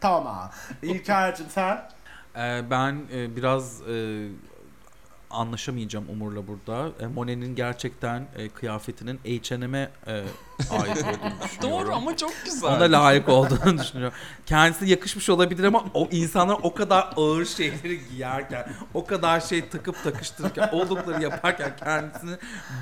[0.00, 0.50] Tamam.
[0.82, 1.88] İlker'cim sen?
[2.36, 4.26] Ee, ben e, biraz e,
[5.30, 6.88] anlaşamayacağım Umur'la burada.
[7.00, 10.24] E, Monet'in gerçekten e, kıyafetinin H&M'e e, ait
[10.70, 11.62] olduğunu düşünüyorum.
[11.62, 12.70] Doğru ama çok güzel.
[12.70, 14.18] Ona layık olduğunu düşünüyorum.
[14.46, 20.04] Kendisi yakışmış olabilir ama o insanlar o kadar ağır şeyleri giyerken, o kadar şey takıp
[20.04, 22.36] takıştırırken, o lookları yaparken kendisini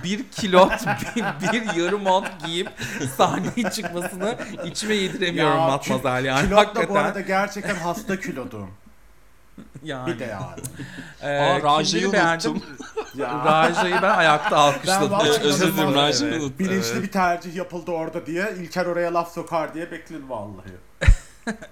[0.04, 0.72] bir kilot,
[1.16, 2.68] bir, bir yarım mont giyip
[3.16, 6.48] sahneye çıkmasını içime yediremiyorum Ya, Matmazel yani.
[6.48, 8.68] Külot da bu arada gerçekten hasta kilodu.
[9.82, 10.06] yani.
[10.14, 10.60] Bir de yani.
[11.22, 12.50] Ee, Aa, Raja'yı beğendim?
[12.52, 12.76] unuttum.
[13.14, 13.44] Ya.
[13.44, 15.18] Raja'yı ben ayakta alkışladım.
[15.20, 16.42] Ben özür dilerim Raja'yı Evet.
[16.42, 16.58] unuttum.
[16.58, 17.02] Bilinçli Evet.
[17.02, 18.54] bir tercih yapıldı orada diye.
[18.58, 20.72] İlker oraya laf sokar diye bekledim vallahi.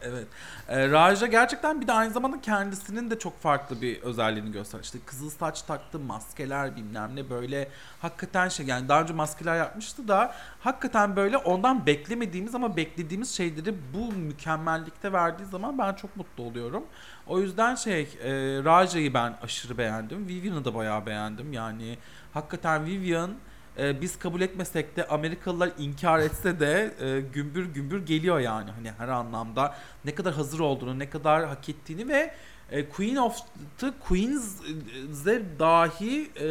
[0.03, 0.27] Evet.
[0.69, 4.81] Ee, Raja gerçekten bir de aynı zamanda kendisinin de çok farklı bir özelliğini göster.
[4.81, 7.69] İşte kızıl saç taktı, maskeler bilmem ne böyle
[8.03, 13.75] hakikaten şey yani daha önce maskeler yapmıştı da hakikaten böyle ondan beklemediğimiz ama beklediğimiz şeyleri
[13.95, 16.85] bu mükemmellikte verdiği zaman ben çok mutlu oluyorum.
[17.31, 18.31] O yüzden şey e,
[18.65, 20.29] Raja'yı ben aşırı beğendim.
[20.29, 21.53] Vivian'ı da bayağı beğendim.
[21.53, 21.99] Yani
[22.33, 23.31] hakikaten Vivian
[23.79, 28.93] e, biz kabul etmesek de Amerikalılar inkar etse de e, gümbür gümbür geliyor yani hani
[28.99, 32.35] her anlamda ne kadar hazır olduğunu ne kadar hak ettiğini ve
[32.71, 33.39] e, Queen of
[33.79, 36.49] the Queens'e dahi e,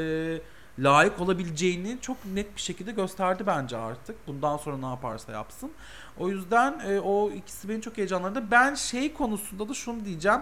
[0.80, 4.28] layık olabileceğini çok net bir şekilde gösterdi bence artık.
[4.28, 5.72] Bundan sonra ne yaparsa yapsın.
[6.20, 8.52] O yüzden e, o ikisi beni çok heyecanlandırdı.
[8.52, 10.40] Ben şey konusunda da şunu diyeceğim.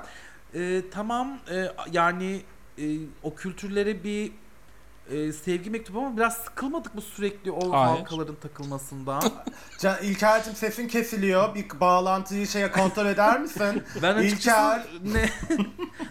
[0.54, 2.42] E, tamam e, yani
[2.78, 2.86] e,
[3.24, 4.32] o kültürlere bir
[5.12, 7.98] e, sevgi mektubu ama biraz sıkılmadık mı sürekli o Hayır.
[7.98, 9.22] halkaların takılmasından?
[9.80, 11.56] Can, İlker'cim sesin kesiliyor.
[11.56, 13.84] Bir bağlantıyı şeye kontrol eder misin?
[14.02, 15.14] Ben açıkçası İlker.
[15.14, 15.30] ne,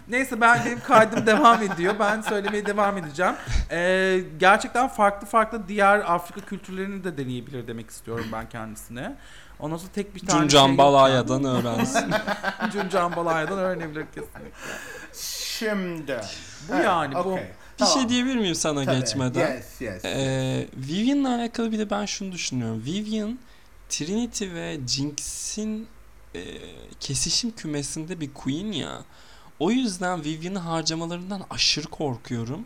[0.07, 1.93] neyse ben benim kaydım devam ediyor.
[1.99, 3.33] Ben söylemeye devam edeceğim.
[3.71, 9.15] Ee, gerçekten farklı farklı diğer Afrika kültürlerini de deneyebilir demek istiyorum ben kendisine.
[9.59, 12.11] Ondan sonra tek bir tane Cuncan şey yok Balaya'dan öğrensin.
[12.73, 14.51] Cuncan Balaya'dan öğrenebilir kesinlikle.
[15.59, 16.21] Şimdi.
[16.69, 17.19] Bu yani, bu.
[17.19, 17.43] okey.
[17.43, 17.93] Bir Tamam.
[17.93, 18.99] şey diyebilir miyim sana Tabii.
[18.99, 19.55] geçmeden?
[19.55, 20.05] Yes, yes.
[20.05, 22.83] Ee, Vivian'la alakalı bir de ben şunu düşünüyorum.
[22.85, 23.39] Vivian,
[23.89, 25.87] Trinity ve Jinx'in
[26.35, 26.41] e,
[26.99, 29.01] kesişim kümesinde bir queen ya.
[29.59, 32.65] O yüzden Vivian'ı harcamalarından aşırı korkuyorum.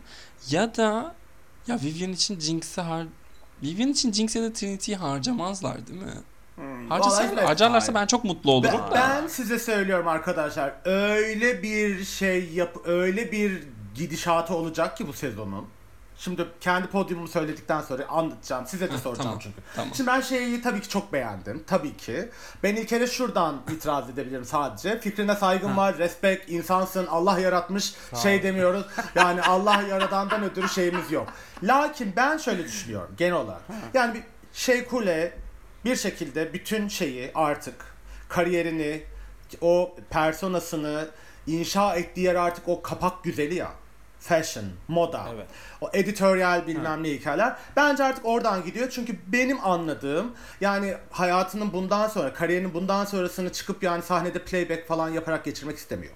[0.50, 1.14] Ya da
[1.66, 3.06] ya Vivian için Jinx'i har
[3.62, 6.12] Vivian için Jinx ya da Trinity'yi harcamazlar değil mi?
[6.56, 8.02] Hmm, Harcasa, vallahi evet, harcarlarsa hayır.
[8.02, 8.94] ben çok mutlu olurum Ben, da.
[8.94, 10.72] ben size söylüyorum arkadaşlar.
[10.84, 13.62] Öyle bir şey yap, öyle bir
[13.94, 15.66] gidişatı olacak ki bu sezonun.
[16.16, 18.66] Şimdi kendi podyumumu söyledikten sonra anlatacağım.
[18.66, 19.56] Size de Heh, soracağım tamam, çünkü.
[19.76, 19.94] Tamam.
[19.94, 21.64] Şimdi ben şeyi tabii ki çok beğendim.
[21.66, 22.28] Tabii ki.
[22.62, 25.00] Ben ilk kere şuradan itiraz edebilirim sadece.
[25.00, 25.98] Fikrine saygım var.
[25.98, 27.06] Respect, insansın.
[27.06, 27.94] Allah yaratmış.
[28.22, 28.86] şey demiyoruz.
[29.14, 31.28] Yani Allah yaradandan ötürü şeyimiz yok.
[31.62, 33.62] Lakin ben şöyle düşünüyorum genel olarak.
[33.94, 35.32] Yani bir şey kule
[35.84, 37.74] bir şekilde bütün şeyi artık
[38.28, 39.02] kariyerini
[39.60, 41.08] o personasını
[41.46, 43.72] inşa ettiği yer artık o kapak güzeli ya.
[44.20, 45.26] Fashion, moda.
[45.34, 45.46] Evet.
[45.80, 47.56] O editoryal bilmem ne hikayeler.
[47.76, 48.90] Bence artık oradan gidiyor.
[48.90, 55.08] Çünkü benim anladığım yani hayatının bundan sonra, kariyerinin bundan sonrasını çıkıp yani sahnede playback falan
[55.08, 56.12] yaparak geçirmek istemiyor.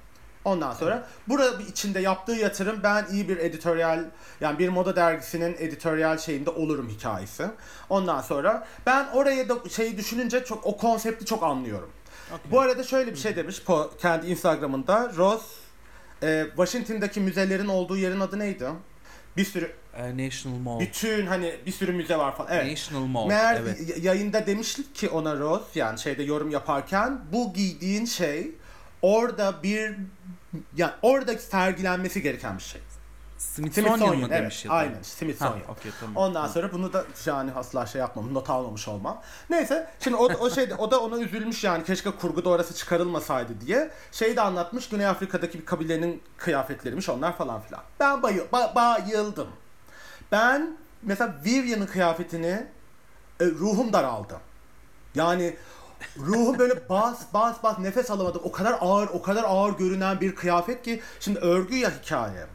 [0.46, 4.04] Ondan sonra burada içinde yaptığı yatırım ben iyi bir editoryal
[4.40, 7.46] yani bir moda dergisinin editoryal şeyinde olurum hikayesi.
[7.88, 11.90] Ondan sonra ben oraya da şeyi düşününce çok o konsepti çok anlıyorum.
[12.50, 15.44] Bu arada şöyle bir şey demiş po, kendi Instagram'ında Rose
[16.22, 18.66] e, Washington'daki müzelerin olduğu yerin adı neydi?
[19.36, 20.80] Bir sürü Ee, National Mall.
[20.80, 22.52] bütün hani bir sürü müze var falan.
[22.52, 22.70] Evet.
[22.70, 23.26] National Mall.
[23.26, 24.04] Meğer evet.
[24.04, 28.50] yayında demiştik ki ona Rose yani şeyde yorum yaparken bu giydiğin şey
[29.02, 29.94] orada bir
[30.76, 32.80] yani orada sergilenmesi gereken bir şey.
[33.38, 34.72] Smithsonian mı evet, demiş ya?
[34.72, 35.68] Aynen Ha, Smithsonian.
[35.68, 36.16] okey tamam.
[36.16, 39.22] Ondan sonra bunu da yani asla şey yapmam, not almamış olmam.
[39.50, 43.90] Neyse, şimdi o, o şey o da ona üzülmüş yani keşke kurguda orası çıkarılmasaydı diye.
[44.12, 47.82] Şeyi de anlatmış Güney Afrika'daki bir kabilenin kıyafetleriymiş onlar falan filan.
[48.00, 49.48] Ben bayıl, ba- bayıldım.
[50.32, 52.66] Ben mesela Vivian'ın kıyafetini
[53.40, 54.36] e, ruhum daraldı.
[55.14, 55.56] Yani
[56.18, 58.40] ruhum böyle bas bas bas nefes alamadım.
[58.44, 62.46] O kadar ağır, o kadar ağır görünen bir kıyafet ki şimdi örgü ya hikaye.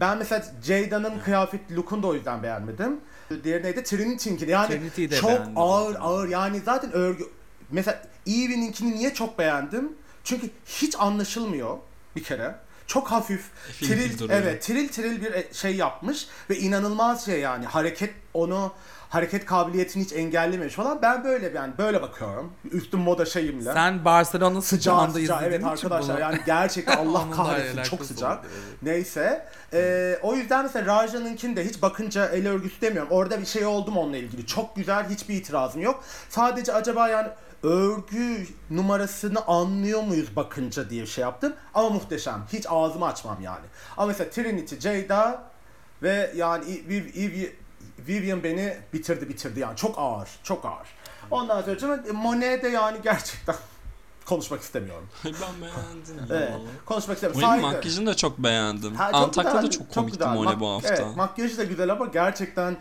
[0.00, 3.00] Ben mesela Jada'nın kıyafet look'unu da o yüzden beğenmedim.
[3.44, 3.82] Diğeri neydi?
[3.82, 4.50] Trinity'ninkini.
[4.50, 6.06] Yani Trinity'yi de çok beğendim ağır zaten.
[6.06, 6.28] ağır.
[6.28, 7.24] Yani zaten örgü...
[7.70, 9.92] Mesela Eve'ninkini niye çok beğendim?
[10.24, 11.76] Çünkü hiç anlaşılmıyor
[12.16, 12.54] bir kere.
[12.86, 14.40] Çok hafif, Fil tril, duruyor.
[14.42, 18.72] evet, tril tril bir e- şey yapmış ve inanılmaz şey yani hareket onu
[19.14, 21.02] hareket kabiliyetini hiç engellememiş falan.
[21.02, 22.52] Ben böyle yani böyle bakıyorum.
[22.72, 23.72] Üstüm moda şeyimle.
[23.72, 28.38] Sen Barcelona Sıcağı sıcağında sıcağı izlediğin evet arkadaşlar bunu- yani gerçekten Allah kahretsin çok sıcak.
[28.38, 28.82] oldu, evet.
[28.82, 33.10] Neyse ee, o yüzden mesela Raja'nınkini de hiç bakınca el örgüsü demiyorum.
[33.12, 34.46] Orada bir şey oldu mu onunla ilgili.
[34.46, 36.04] Çok güzel hiçbir itirazım yok.
[36.28, 37.28] Sadece acaba yani
[37.62, 41.52] örgü numarasını anlıyor muyuz bakınca diye şey yaptım.
[41.74, 42.44] Ama muhteşem.
[42.52, 43.64] Hiç ağzımı açmam yani.
[43.96, 45.42] Ama mesela Trinity, Jada
[46.02, 47.52] ve yani Viv- Viv-
[48.08, 49.76] Vivian beni bitirdi bitirdi yani.
[49.76, 50.28] Çok ağır.
[50.42, 50.88] Çok ağır.
[51.30, 53.54] Ondan sonra canım, Monet de yani gerçekten
[54.26, 55.08] konuşmak istemiyorum.
[55.24, 56.26] ben beğendim.
[56.30, 56.52] Evet.
[56.86, 57.48] Konuşmak istemiyorum.
[57.48, 57.62] Saygı.
[57.62, 58.94] makyajını da çok beğendim.
[58.94, 60.32] Ha, çok Antakya'da güzel, çok komikti güzel.
[60.34, 60.94] Mone bu hafta.
[60.94, 62.76] Evet, makyajı da güzel ama gerçekten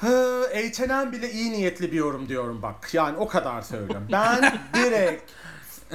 [0.00, 2.94] H&M bile iyi niyetli bir yorum diyorum bak.
[2.94, 4.08] Yani o kadar söylüyorum.
[4.12, 5.30] Ben direkt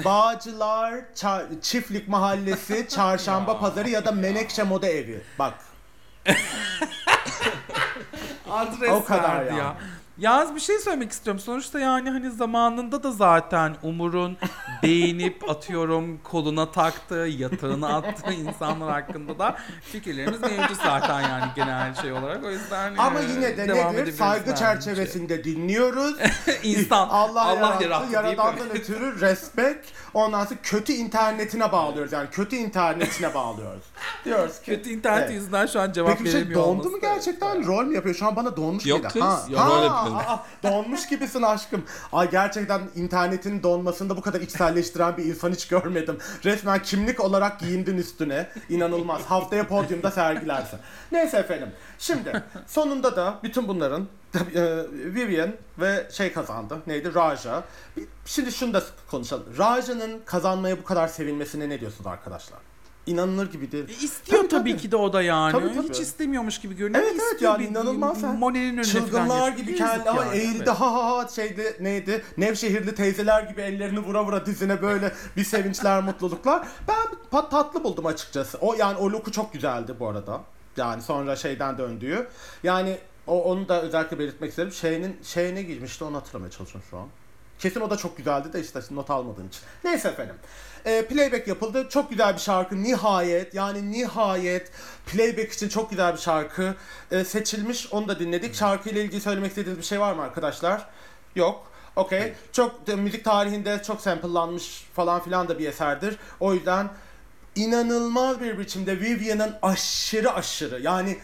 [0.05, 5.21] Bağcılar, Ça- Çiftlik Mahallesi, Çarşamba Pazarı ya da Menekşe Moda Evi.
[5.39, 5.53] Bak.
[8.51, 9.57] Adres O kadar yani.
[9.59, 9.75] ya.
[10.19, 11.39] Yalnız bir şey söylemek istiyorum.
[11.39, 14.37] Sonuçta yani hani zamanında da zaten Umur'un
[14.83, 22.11] beğenip atıyorum koluna taktığı, yatağına attığı insanlar hakkında da fikirlerimiz mevcut zaten yani genel şey
[22.11, 22.43] olarak.
[22.43, 24.11] O yüzden Ama e, yine de devam nedir?
[24.11, 26.15] Saygı çerçevesinde dinliyoruz.
[26.63, 29.87] İnsan Allah, Allah yarattı, yaradandan ötürü respect.
[30.13, 32.11] Ondan sonra kötü internetine bağlıyoruz.
[32.11, 33.83] Yani kötü internetine bağlıyoruz.
[34.25, 34.65] Diyoruz ki.
[34.65, 35.31] kötü internet Evet.
[35.33, 37.67] yüzünden şu an cevap Peki bir şey veremiyor dondu mu gerçekten?
[37.67, 38.15] Rol mü yapıyor?
[38.15, 39.13] Şu an bana donmuş Yok gibi.
[39.13, 39.41] kız, Ha.
[39.49, 40.08] ya ha.
[40.15, 41.83] Aa, donmuş gibisin aşkım.
[42.13, 46.17] Ay gerçekten internetin donmasında bu kadar içselleştiren bir insan hiç görmedim.
[46.45, 48.49] Resmen kimlik olarak giyindin üstüne.
[48.69, 49.21] İnanılmaz.
[49.21, 50.79] Haftaya podyumda sergilersin.
[51.11, 51.69] Neyse efendim.
[51.99, 56.77] Şimdi sonunda da bütün bunların e, Vivian ve şey kazandı.
[56.87, 57.15] Neydi?
[57.15, 57.63] Raja.
[58.25, 59.45] Şimdi şunu da konuşalım.
[59.57, 62.59] Raja'nın kazanmaya bu kadar sevinmesine ne diyorsunuz arkadaşlar?
[63.05, 63.89] İnanılır gibi değil.
[63.89, 64.81] E, istiyor Tabii, tabii, tabii.
[64.81, 65.51] ki de o da yani.
[65.51, 65.89] Tabii, tabii.
[65.89, 67.03] Hiç istemiyormuş gibi görünüyor.
[67.03, 68.27] Evet, evet, yani inanılmaz ha.
[68.27, 73.61] Monel'in önüne Çılgınlar gibi kendi yani, eğildi ha ha ha şeydi neydi Nevşehirli teyzeler gibi
[73.61, 76.67] ellerini vura vura dizine böyle bir sevinçler mutluluklar.
[76.87, 78.57] Ben pat tatlı buldum açıkçası.
[78.57, 80.41] O yani o look'u çok güzeldi bu arada.
[80.77, 82.27] Yani sonra şeyden döndüğü.
[82.63, 84.71] Yani o onu da özellikle belirtmek isterim.
[84.71, 87.07] Şeyinin şeyine girmişti onu hatırlamaya çalışıyorum şu an.
[87.59, 89.61] Kesin o da çok güzeldi de işte not almadığım için.
[89.83, 90.35] Neyse efendim.
[90.85, 91.87] Ee, playback yapıldı.
[91.89, 92.83] Çok güzel bir şarkı.
[92.83, 94.71] Nihayet yani nihayet
[95.05, 96.75] playback için çok güzel bir şarkı
[97.11, 97.93] e, seçilmiş.
[97.93, 98.55] Onu da dinledik.
[98.55, 100.85] Şarkıyla ilgili söylemek istediğiniz bir şey var mı arkadaşlar?
[101.35, 101.71] Yok.
[101.95, 102.33] Okey.
[102.51, 106.17] Çok de, müzik tarihinde çok sample'lanmış falan filan da bir eserdir.
[106.39, 106.89] O yüzden
[107.55, 111.17] inanılmaz bir biçimde Vivian'ın aşırı aşırı yani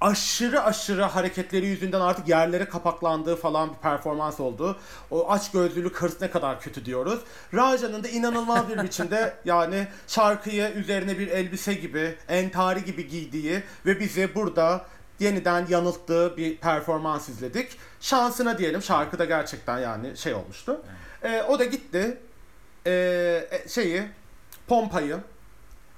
[0.00, 4.76] aşırı aşırı hareketleri yüzünden artık yerlere kapaklandığı falan bir performans oldu.
[5.10, 7.20] O aç gözlülük hırs ne kadar kötü diyoruz.
[7.54, 14.00] Raja'nın da inanılmaz bir biçimde yani şarkıyı üzerine bir elbise gibi, entari gibi giydiği ve
[14.00, 14.84] bizi burada
[15.20, 17.78] yeniden yanılttığı bir performans izledik.
[18.00, 20.82] Şansına diyelim şarkıda gerçekten yani şey olmuştu.
[21.22, 22.18] Ee, o da gitti.
[22.86, 24.02] Ee, e, şeyi
[24.66, 25.18] pompayı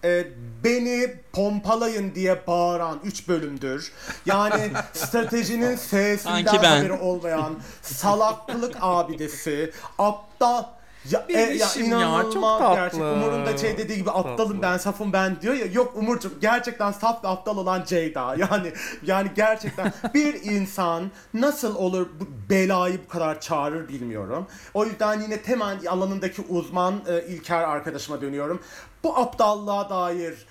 [0.04, 0.26] e,
[0.64, 3.92] beni pompalayın diye bağıran 3 bölümdür.
[4.26, 10.64] Yani stratejinin S'sinden haberi olmayan salaklık abidesi, aptal
[11.10, 12.74] ya, e, ya Bebişim ya, inanılmaz çok tatlı.
[12.74, 13.00] gerçek.
[13.00, 14.62] Umur'un da şey dediği gibi aptalım Tatlı.
[14.62, 15.66] ben, safım ben diyor ya.
[15.66, 18.34] Yok Umur'cum gerçekten saf ve aptal olan Ceyda.
[18.36, 18.72] Yani
[19.06, 24.46] yani gerçekten bir insan nasıl olur bu belayı bu kadar çağırır bilmiyorum.
[24.74, 28.60] O yüzden yine temel alanındaki uzman e, İlker arkadaşıma dönüyorum.
[29.04, 30.46] Bu aptallığa dair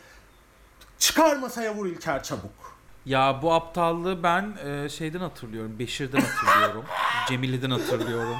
[0.99, 2.79] çıkar masaya vur İlker çabuk.
[3.05, 5.79] Ya bu aptallığı ben e, şeyden hatırlıyorum.
[5.79, 6.85] Beşir'den hatırlıyorum.
[7.27, 8.35] Cemile'den hatırlıyorum.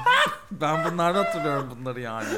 [0.50, 2.28] ben bunlardan hatırlıyorum bunları yani.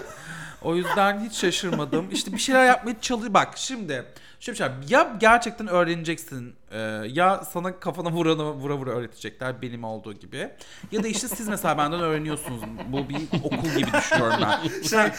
[0.62, 2.11] O yüzden hiç şaşırmadım.
[2.11, 3.35] İşte bir şeyler yapmaya çalış.
[3.35, 4.04] Bak şimdi
[4.40, 4.68] şöyle bir şey.
[4.88, 6.54] Ya gerçekten öğreneceksin.
[6.72, 6.78] E,
[7.12, 10.50] ya sana kafana vura vura vura öğretecekler benim olduğu gibi.
[10.92, 12.61] Ya da işte siz mesela benden öğreniyorsunuz.
[12.88, 14.82] Bu bir okul gibi düşünüyorum ben.
[14.82, 15.12] Sen,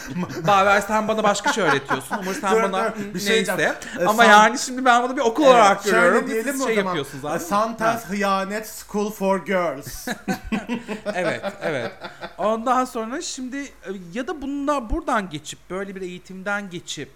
[0.46, 2.18] Baver sen bana başka şey öğretiyorsun.
[2.18, 3.46] Umur sen bana bir şey neyse.
[3.56, 3.74] diyeceğim.
[4.00, 6.20] E, Ama sen- yani şimdi ben bunu bir okul olarak Evet, görüyorum.
[6.20, 6.86] Şöyle diyelim Siz şey zaman?
[6.88, 7.38] yapıyorsunuz E, abi.
[7.40, 10.08] Santas Hıyanet School for Girls.
[11.14, 11.92] evet, evet.
[12.38, 17.08] Ondan sonra şimdi e, ya da bunlar buradan geçip böyle bir eğitimden geçip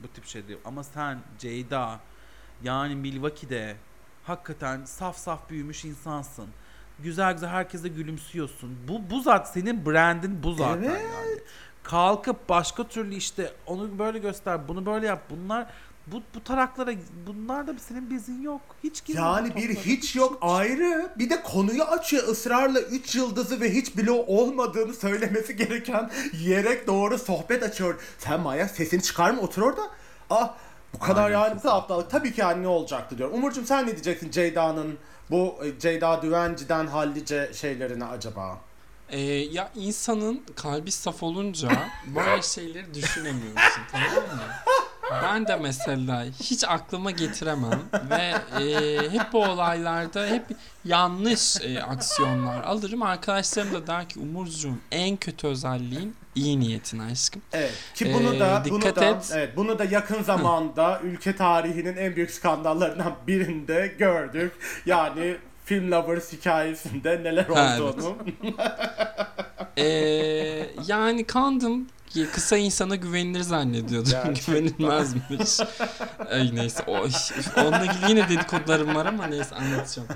[0.00, 0.58] bu tip şey diyor.
[0.64, 1.98] Ama sen Ceyda
[2.62, 3.76] yani Milwaukee'de
[4.24, 6.46] hakikaten saf saf büyümüş insansın.
[6.98, 8.76] Güzel güzel herkese gülümsüyorsun.
[8.88, 11.02] Bu bu zaten senin brandin bu zaten Evet.
[11.14, 11.38] yani.
[11.82, 15.22] Kalkıp başka türlü işte onu böyle göster, bunu böyle yap.
[15.30, 15.66] Bunlar
[16.06, 16.90] bu bu taraklara
[17.26, 18.60] bunlar da senin bezin yok.
[18.84, 21.10] Hiç girme Yani bir toplara, hiç yok ayrı.
[21.18, 27.18] Bir de konuyu açıyor ısrarla 3 yıldızı ve hiç bloğu olmadığını söylemesi gereken yiyerek doğru
[27.18, 28.00] sohbet açıyor.
[28.18, 29.82] Sen Maya sesini çıkarma otur orada.
[30.30, 30.54] Ah
[31.00, 32.10] bu kadar kadar aptallık.
[32.10, 33.30] Tabii ki yani ne olacaktı diyor.
[33.32, 34.98] Umurcuğum sen ne diyeceksin Ceyda'nın
[35.30, 38.58] bu e, Ceyda Düvenci'den hallice şeylerine acaba?
[39.08, 41.68] Ee, ya insanın kalbi saf olunca
[42.06, 44.42] böyle şeyleri düşünemiyorsun tamam mı?
[45.22, 50.44] Ben de mesela hiç aklıma getiremem ve e, hep bu olaylarda hep
[50.84, 53.02] yanlış e, aksiyonlar alırım.
[53.02, 57.42] Arkadaşlarım da der ki Umurcuğum en kötü özelliğin iyi niyetin aşkım.
[57.52, 59.30] Evet ki bunu da Ee, bunu dikkat da et.
[59.34, 64.52] evet bunu da yakın zamanda ülke tarihinin en büyük skandallarından birinde gördük.
[64.86, 68.16] Yani Film Lovers hikayesinde neler Ha, olduğunu.
[69.78, 69.84] Ee,
[70.86, 71.86] yani kandım
[72.16, 74.34] ki kısa insana güvenilir zannediyordum.
[74.46, 75.60] Güvenilmezmiş.
[76.30, 76.84] Ay neyse.
[76.86, 76.92] O,
[77.60, 80.08] onunla ilgili yine dedikodularım var ama neyse anlatacağım.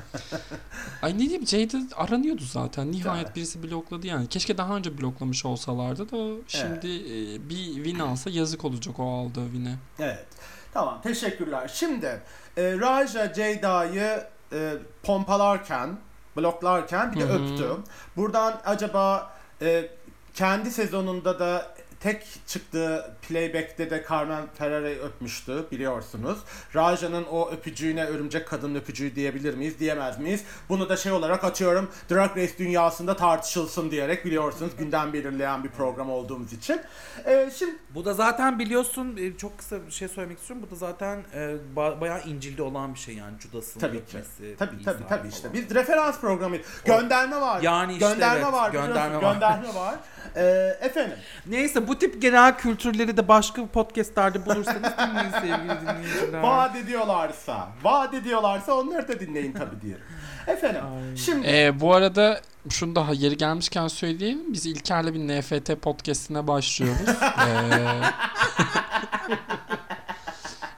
[1.02, 2.92] Ay ne diyeyim Jade aranıyordu zaten.
[2.92, 3.36] Nihayet Evet.
[3.36, 4.26] birisi blokladı yani.
[4.26, 9.44] Keşke daha önce bloklamış olsalardı da şimdi e, bir win alsa yazık olacak o aldığı
[9.52, 9.74] win'e.
[9.98, 10.26] Evet.
[10.72, 11.70] Tamam teşekkürler.
[11.74, 12.22] Şimdi
[12.56, 15.96] e, Raja Ceyda'yı e, pompalarken,
[16.36, 17.32] bloklarken bir de Hı hı.
[17.32, 17.68] öptü.
[18.16, 19.32] Buradan acaba
[19.62, 19.88] e,
[20.34, 26.38] kendi sezonunda da tek çıktığı playback'te de Carmen Ferrera'yı öpmüştü biliyorsunuz.
[26.74, 30.44] Raja'nın o öpücüğüne örümcek kadın öpücüğü diyebilir miyiz diyemez miyiz?
[30.68, 36.10] Bunu da şey olarak atıyorum Drag Race dünyasında tartışılsın diyerek biliyorsunuz gündem belirleyen bir program
[36.10, 36.80] olduğumuz için.
[37.26, 40.66] E, şimdi Bu da zaten biliyorsun e, çok kısa bir şey söylemek istiyorum.
[40.66, 44.02] Bu da zaten e, ba- bayağı İncil'de olan bir şey yani Judas'ın Tabii ki.
[44.02, 44.56] öpmesi.
[44.58, 45.42] Tabii İsa tabii tabii işte.
[45.48, 45.54] falan.
[45.54, 46.56] Biz referans programı.
[46.84, 47.62] Gönderme var.
[47.62, 48.70] Yani işte gönderme evet, var.
[48.70, 49.32] gönderme var.
[49.32, 49.94] Gönderme var.
[50.36, 51.16] Ee, efendim.
[51.46, 56.40] Neyse bu tip genel kültürleri de başka podcastlerde bulursanız dinleyin sevgili dinleyiciler.
[56.42, 60.02] Vaat ediyorlarsa, vaat ediyorlarsa onları da dinleyin tabii diyelim.
[60.46, 60.80] Efendim.
[61.16, 64.40] Şimdi Ee, bu arada şunu daha yeri gelmişken söyleyeyim.
[64.48, 67.00] Biz İlker'le bir NFT podcastine başlıyoruz.
[67.40, 68.00] Ee,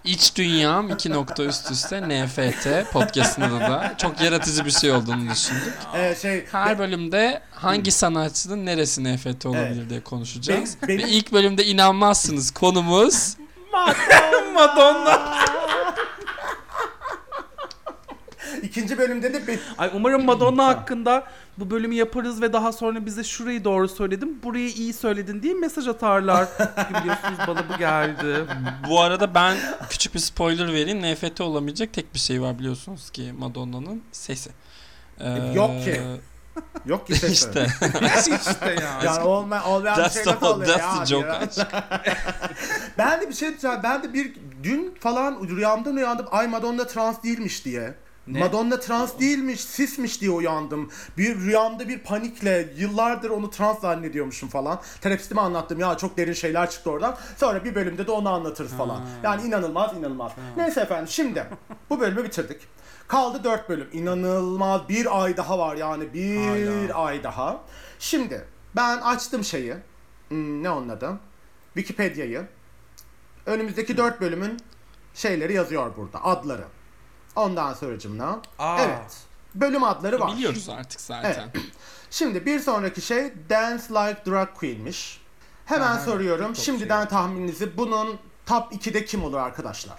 [0.05, 5.75] İç Dünyam iki nokta üst üste NFT podcastında da çok yaratıcı bir şey olduğunu düşündük.
[5.95, 9.91] Ee, şey Her bölümde hangi sanatçının neresi NFT olabilir Evet.
[9.91, 10.77] diye konuşacağız.
[10.83, 13.37] Benim- benim- Ve ilk bölümde inanmazsınız konumuz
[14.55, 15.23] Madonna.
[18.73, 21.25] ikinci bölümde de Ay umarım Madonna hakkında
[21.59, 25.89] bu bölümü yaparız ve daha sonra bize şurayı doğru söyledim, burayı iyi söyledin diye mesaj
[25.89, 26.49] atarlar.
[26.91, 28.45] Biliyorsunuz bana bu geldi.
[28.89, 29.57] Bu arada ben
[29.91, 31.03] küçük bir spoiler vereyim.
[31.03, 34.51] NFT olamayacak tek bir şey var biliyorsunuz ki Madonna'nın sesi.
[35.21, 36.01] Ee, Yok ki.
[36.87, 37.67] Yok ki ses işte.
[38.19, 39.01] işte ya.
[39.05, 41.07] Yani olma, olmayan bir That's şey nasıl oluyor that's ya?
[41.07, 41.49] joke.
[42.99, 43.81] Ben de bir şey diyeceğim.
[43.83, 46.27] Ben de bir dün falan rüyamdan uyandım.
[46.31, 47.95] Ay Madonna trans değilmiş diye.
[48.27, 48.39] Ne?
[48.39, 50.91] Madonna trans değilmiş, sismiş diye uyandım.
[51.19, 54.81] Bir rüyamda bir panikle yıllardır onu trans zannediyormuşum falan.
[55.01, 57.17] Terapistime anlattım ya çok derin şeyler çıktı oradan.
[57.37, 59.01] Sonra bir bölümde de onu anlatırız falan.
[59.23, 60.33] Yani inanılmaz inanılmaz.
[60.57, 61.47] Neyse efendim şimdi
[61.91, 62.61] bu bölümü bitirdik.
[63.09, 63.89] Kaldı 4 bölüm.
[63.93, 67.05] İnanılmaz bir ay daha var yani bir Hala.
[67.05, 67.61] ay daha.
[67.99, 68.45] Şimdi
[68.77, 69.75] ben açtım şeyi.
[70.29, 71.19] Hmm, ne onun adı?
[71.75, 72.47] Wikipedia'yı.
[73.47, 74.57] Önümüzdeki 4 bölümün
[75.15, 76.25] şeyleri yazıyor burada.
[76.25, 76.65] Adları.
[77.37, 78.43] Ondan sonracımla.
[78.59, 78.81] Aa.
[78.83, 79.17] Evet.
[79.55, 80.37] Bölüm adları var.
[80.37, 81.53] Biliyoruz artık zaten.
[82.11, 85.21] Şimdi bir sonraki şey Dance Like Drag Queen'miş.
[85.67, 86.57] Hemen Ha, soruyorum.
[86.57, 87.09] Şimdiden şeyi.
[87.09, 89.99] tahmininizi bunun top 2'de kim olur arkadaşlar?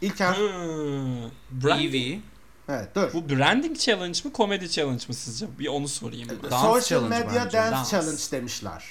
[0.00, 0.34] İlker.
[0.36, 1.30] Hmm.
[1.62, 2.20] Brand-.
[2.68, 3.12] Evet dur.
[3.12, 5.58] Bu branding challenge mı komedi challenge mı sizce?
[5.58, 6.28] Bir onu sorayım.
[6.42, 6.50] ben.
[6.50, 7.90] Dans Social challenge Media bence, Dance.
[7.90, 8.84] Challenge demişler.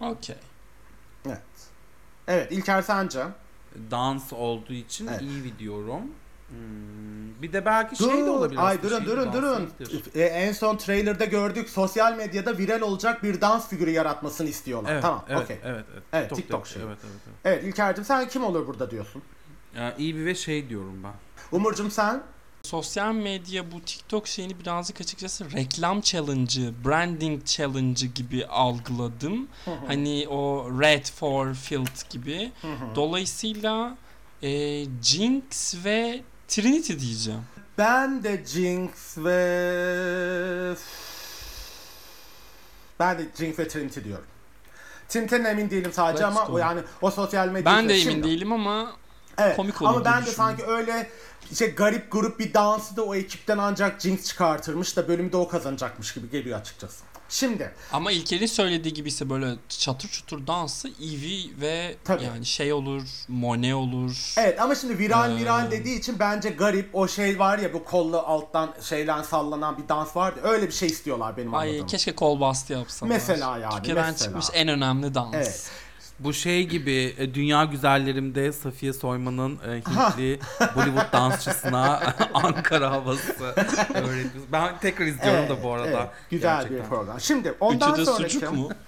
[0.00, 0.36] Okey.
[1.26, 1.40] Evet.
[2.28, 3.24] Evet İlker sence?
[3.90, 5.22] Dans olduğu için Evet.
[5.22, 6.02] Evie diyorum.
[6.54, 8.26] Hmm, bir de belki şey de Dur.
[8.26, 8.60] olabilir.
[8.60, 9.70] Ay aslında, durun şey de durun durun.
[10.14, 11.70] E, en son trailer'da gördük.
[11.70, 14.92] Sosyal medyada viral olacak bir dans figürü yaratmasını istiyorlar.
[14.92, 15.24] Evet, tamam.
[15.28, 15.58] evet, okey.
[15.64, 16.66] evet, evet, Evet, TikTok yok.
[16.66, 16.84] şeyi.
[16.86, 17.36] Evet, evet, evet.
[17.44, 19.22] Evet İlker'cim sen kim olur burada diyorsun?
[19.76, 21.12] Ya, Evie ve şey diyorum ben.
[21.52, 22.22] Umurcum sen?
[22.62, 29.48] Sosyal medya bu TikTok şeyini birazcık açıkçası reklam challenge'ı, branding challenge'ı gibi algıladım.
[29.86, 32.52] Hani o Red for Field gibi.
[32.94, 33.96] Dolayısıyla
[34.42, 37.40] e, Jinx ve Trinity diyeceğim.
[37.78, 40.74] Ben de Jinx ve...
[43.00, 44.24] Ben de Jinx ve Trinity diyorum.
[45.08, 46.52] Trinity'den emin değilim sadece Let's ama go.
[46.52, 47.64] o yani o sosyal medya...
[47.72, 48.92] Ben de emin Şimdi- değilim ama
[49.38, 49.56] Evet.
[49.56, 50.36] komik olur Ama ben de düşündüm.
[50.36, 51.10] sanki öyle
[51.52, 55.48] işte garip grup bir dansı da o ekipten ancak Jinx çıkartırmış da bölümü de o
[55.48, 57.04] kazanacakmış gibi geliyor açıkçası.
[57.34, 62.24] Şimdi ama İlker'in söylediği gibi ise böyle çatır çutur dansı Eevee ve Tabii.
[62.24, 64.34] yani şey olur, Monet olur.
[64.38, 65.36] evet ama şimdi viral Ee.
[65.36, 69.88] viral dediği için bence garip o şey var ya bu kollu alttan şeyden sallanan bir
[69.88, 70.40] dans vardı.
[70.42, 71.86] Öyle bir şey istiyorlar benim Ay anladığım.
[71.86, 73.10] keşke kol bastı yapsalar.
[73.10, 74.26] Mesela yani, Türkiye'den mesela.
[74.26, 75.34] çıkmış en önemli dans.
[75.34, 75.70] Evet.
[76.18, 80.40] Bu şey gibi e, Dünya Güzellerim'de Safiye Soyman'ın e, Hintli
[80.76, 83.42] Bollywood dansçısına Ankara havası
[83.94, 84.52] öğretiyoruz.
[84.52, 85.86] Ben tekrar izliyorum Evet, da bu arada.
[85.88, 86.08] evet.
[86.30, 86.78] güzel Gerçekten.
[86.84, 87.20] bir program.
[87.20, 88.68] Şimdi ondan Üçü de sonraki sucuk mu?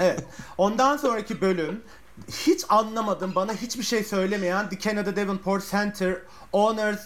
[0.00, 0.24] Evet.
[0.58, 1.80] Ondan sonraki bölüm
[2.30, 3.32] hiç anlamadım.
[3.34, 6.16] Bana hiçbir şey söylemeyen The Canada Davenport Center
[6.52, 7.00] Honors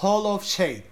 [0.00, 0.82] Hall of Shade.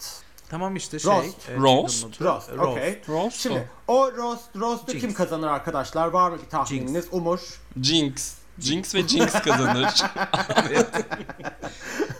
[0.50, 1.10] Tamam işte şey.
[1.12, 1.48] Roast.
[1.48, 2.04] e, Roast.
[2.04, 2.24] adı.
[2.24, 2.50] Roast.
[2.52, 3.00] Okay.
[3.08, 5.00] Roast Şimdi o roast roast'u Jinx.
[5.00, 6.06] kim kazanır arkadaşlar?
[6.08, 7.06] Var mı bir tahmininiz?
[7.12, 7.60] Umur.
[7.82, 8.34] Jinx.
[8.58, 9.94] Jinx ve Jinx kazanır.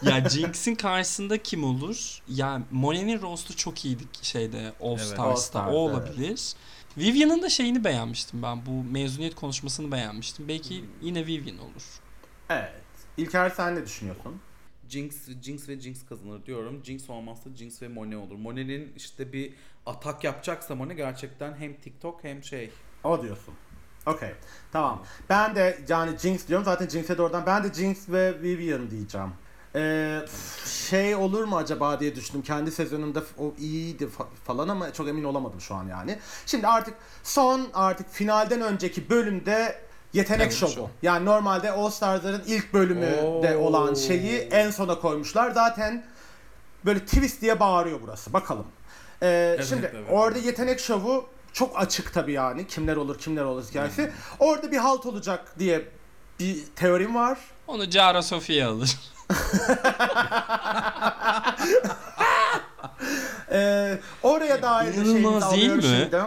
[0.03, 2.19] ya Jinx'in karşısında kim olur?
[2.29, 5.01] Ya Monet'in roast'u çok iyiydi şeyde All Evet.
[5.01, 5.23] Stars'ta.
[5.25, 6.55] All Stars, o olabilir.
[6.97, 8.67] Vivian'ın da şeyini beğenmiştim ben.
[8.67, 10.49] Bu mezuniyet konuşmasını beğenmiştim.
[10.49, 11.83] Belki yine Vivian olur.
[12.51, 12.73] Evet.
[13.17, 14.41] İlker sen ne düşünüyorsun?
[14.89, 16.81] Jinx, Jinx ve Jinx kazanır diyorum.
[16.85, 18.37] Jinx olmazsa Jinx ve Monet olur.
[18.37, 19.55] Monet'in işte bir
[19.87, 22.71] atak yapacaksa Monet gerçekten hem TikTok hem şey.
[23.05, 23.55] O diyorsun.
[24.07, 24.31] Okey.
[24.73, 25.03] Tamam.
[25.29, 26.65] Ben de yani Jinx diyorum.
[26.65, 27.47] Zaten Jinx'e doğrudan.
[27.47, 29.31] Ben de Jinx ve Vivian diyeceğim.
[29.75, 30.21] Ee,
[30.89, 32.43] şey olur mu acaba diye düşündüm.
[32.43, 36.19] Kendi sezonunda f- o iyiydi fa- falan ama çok emin olamadım şu an yani.
[36.47, 39.81] Şimdi artık son artık finalden önceki bölümde
[40.13, 40.71] yetenek Talent şovu.
[40.71, 40.93] show.
[41.03, 43.61] Yani normalde All Stars'ların ilk bölümünde Oo.
[43.61, 45.51] olan şeyi en sona koymuşlar.
[45.51, 46.05] Zaten
[46.85, 48.33] böyle twist diye bağırıyor burası.
[48.33, 48.67] Bakalım.
[49.23, 50.47] Ee, şimdi evet, orada evet.
[50.47, 52.67] yetenek şovu çok açık tabii yani.
[52.67, 54.13] Kimler olur kimler olur hikayesi.
[54.39, 55.85] Orada bir halt olacak diye
[56.41, 57.39] bir teorim var.
[57.67, 58.97] Onu Cara Sofia alır.
[63.53, 65.41] Ee, oraya dair de değil mi?
[65.83, 66.21] şimdi.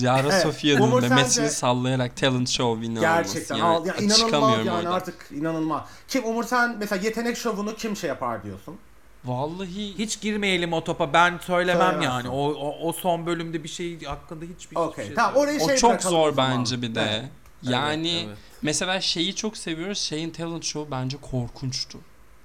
[0.00, 0.42] Cara Evet.
[0.42, 3.66] Sofia'nın memesini sence- sallayarak talent show winner Gerçekten olması.
[3.80, 4.92] al, ya Yani inanılmaz çıkamıyorum yani oradan.
[4.92, 5.82] artık inanılmaz.
[6.08, 8.76] Kim Umur sen mesela yetenek şovunu kim şey yapar diyorsun?
[9.24, 11.12] Vallahi Hiç girmeyelim o topa.
[11.12, 12.10] Ben söylemem Söylemezsin.
[12.10, 12.28] yani.
[12.28, 15.06] O, o, o son bölümde bir şey hakkında hiçbir Okey.
[15.06, 17.00] şey tamam orayı şey o çok zor bence bir de.
[17.10, 17.24] Evet.
[17.62, 18.38] Yani Evet, evet.
[18.62, 19.98] mesela şeyi çok seviyoruz.
[19.98, 21.98] Şeyin talent show bence korkunçtu.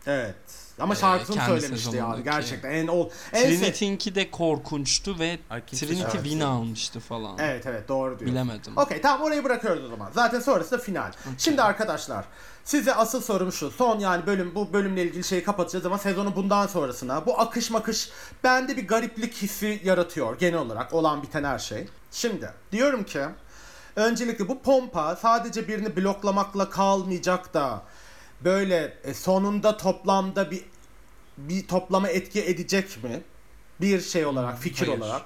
[0.08, 0.36] Evet.
[0.80, 2.24] Ama Ee, şarkısını kendi söylemişti yani sezonundaki.
[2.24, 2.72] gerçekten.
[2.72, 7.38] En ol en Trinity'inki de korkunçtu ve kimse Trinity şarkı- win almıştı falan.
[7.40, 8.28] Evet evet doğru diyorsun.
[8.28, 8.78] Bilemedim.
[8.78, 10.12] Okey tamam orayı bırakıyoruz o zaman.
[10.16, 11.12] Zaten sonrası da final.
[11.38, 12.26] Şimdi arkadaşlar
[12.64, 13.72] size asıl sorum şu.
[13.72, 18.10] Son yani bölüm bu bölümle ilgili şeyi kapatacağız ama sezonu bundan sonrasına bu akış makış
[18.44, 21.88] bende bir gariplik hissi yaratıyor genel olarak olan biten her şey.
[22.12, 23.22] Şimdi diyorum ki
[23.96, 27.82] öncelikle bu pompa sadece birini bloklamakla kalmayacak da
[28.42, 30.64] böyle e, sonunda toplamda bir
[31.38, 33.22] bir toplama etki edecek mi?
[33.82, 35.00] Bir şey olarak, fikir hayır.
[35.00, 35.22] olarak.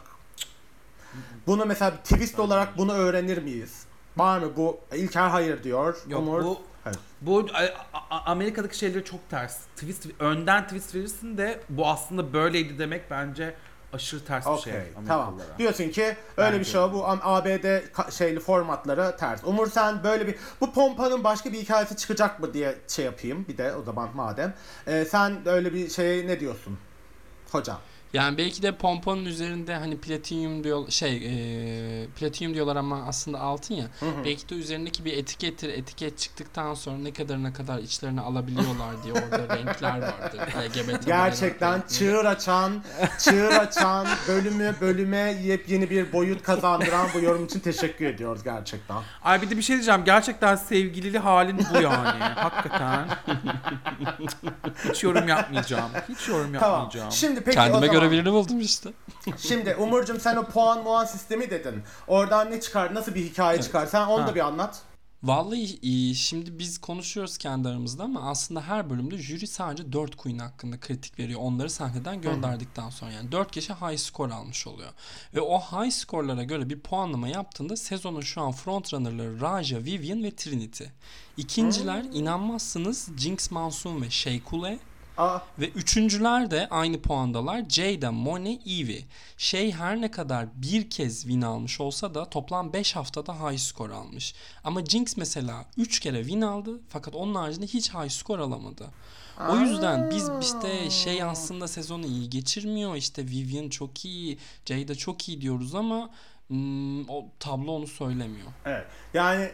[1.48, 3.84] Bunu mesela bir twist olarak bunu öğrenir miyiz?
[4.18, 4.80] Var mı bu?
[4.96, 5.98] İlker hayır diyor.
[6.08, 7.00] Yok Umur, bu hayır.
[7.22, 9.58] bu A- A- Amerika'daki şeyleri çok ters.
[9.76, 13.56] Twist önden twist verirsin de bu aslında böyleydi demek bence
[13.94, 14.74] aşırı ters bir şey.
[14.74, 15.40] Okey, tamam.
[15.58, 16.84] Diyorsun ki öyle bir Bence şey o.
[16.84, 16.94] öyle.
[16.94, 17.66] Bu ABD
[18.12, 19.44] şeyli formatlara ters.
[19.44, 23.58] Umur sen böyle bir bu pompanın başka bir hikayesi çıkacak mı diye şey yapayım bir
[23.58, 24.54] de o zaman madem.
[24.88, 26.78] Ee, sen öyle bir şeye ne diyorsun?
[27.52, 27.78] Hocam.
[28.14, 33.76] Yani belki de pomponun üzerinde hani platinyum diyor şey e, platinyum diyorlar ama aslında altın
[33.76, 33.86] ya.
[34.26, 35.70] Belki de üzerindeki bir etikettir.
[35.70, 40.40] Etiket çıktıktan sonra ne kadar ne kadar içlerine alabiliyorlar diye orada renkler vardır.
[40.40, 41.98] LGBT Gerçekten bayrakları.
[41.98, 42.84] çığır açan,
[43.20, 48.98] çığır açan, bölümü bölüme yepyeni bir boyut kazandıran bu yorum için teşekkür ediyoruz gerçekten.
[49.24, 50.02] Ay bir de bir şey diyeceğim.
[50.06, 52.24] Gerçekten sevgilili halin bu yani.
[52.36, 53.08] Hakikaten.
[54.90, 55.90] Hiç yorum yapmayacağım.
[56.10, 56.72] Hiç yorum Tamam.
[56.80, 57.12] yapmayacağım.
[57.12, 57.99] Şimdi peki o Kendime zaman.
[58.00, 58.90] Göre birini buldum işte.
[59.38, 61.84] Şimdi Umurcuğum sen o puan muan sistemi dedin.
[62.08, 62.94] Oradan ne çıkar?
[62.96, 63.86] Nasıl bir hikaye çıkar?
[63.86, 64.36] Sen onu da Ha.
[64.36, 64.82] bir anlat.
[65.24, 66.16] Vallahi iyi.
[66.16, 71.20] Şimdi biz konuşuyoruz kendi aramızda ama aslında her bölümde jüri sadece 4 queen hakkında kritik
[71.20, 71.40] veriyor.
[71.44, 74.90] Onları sahneden gönderdikten sonra yani 4 kişi high score almış oluyor.
[75.36, 80.36] Ve o high score'lara göre bir puanlama yaptığında sezonun şu an frontrunner'ları Raja, Vivian ve
[80.36, 80.84] Trinity.
[81.38, 84.80] İkinciler inanmazsınız Jinx Monsoon ve Sheikule.
[85.20, 87.64] Aa, Ve üçüncüler de aynı puandalar.
[87.70, 89.04] Jada, Monet, Evie.
[89.38, 93.94] Şey her ne kadar bir kez win almış olsa da toplam 5 haftada high score
[93.94, 94.36] almış.
[94.64, 98.86] Ama Jinx mesela 3 kere win aldı fakat onun haricinde hiç high score alamadı.
[99.50, 102.96] O yüzden biz işte şey aslında sezonu iyi geçirmiyor.
[102.96, 106.10] İşte Vivian çok iyi, Jada çok iyi diyoruz ama
[106.48, 108.48] hmm, o tablo onu söylemiyor.
[108.66, 108.86] evet.
[109.14, 109.50] Yani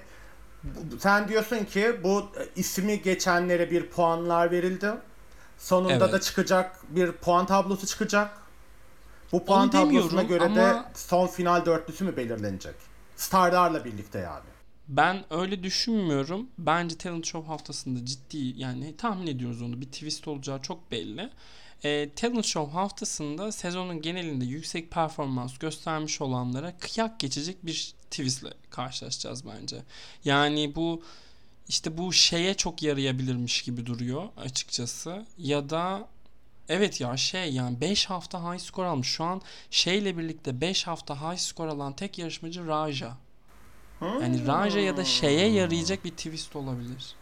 [0.99, 4.91] sen diyorsun ki bu ismi geçenlere bir puanlar verildi.
[5.57, 6.13] Sonunda Evet.
[6.13, 8.37] da çıkacak bir puan tablosu çıkacak.
[9.31, 12.75] Bu puan Onu tablosuna göre de ama- son final dörtlüsü mü belirlenecek?
[13.15, 14.43] Starlarla birlikte yani.
[14.87, 16.47] Ben öyle düşünmüyorum.
[16.57, 21.29] Bence Talent Show haftasında ciddi yani tahmin ediyoruz onu bir twist olacağı çok belli.
[21.83, 29.43] E, Talent Show haftasında sezonun genelinde yüksek performans göstermiş olanlara kıyak geçecek bir twistle karşılaşacağız
[29.47, 29.77] bence.
[30.25, 31.01] Yani bu
[31.67, 35.25] işte bu şeye çok yarayabilirmiş gibi duruyor açıkçası.
[35.37, 36.07] Ya da
[36.69, 39.07] Evet ya şey yani 5 hafta high score almış.
[39.07, 43.17] Şu an şeyle birlikte 5 hafta high score alan tek yarışmacı Raja.
[44.01, 47.15] Yani Raja ya da şeye yarayacak bir twist olabilir.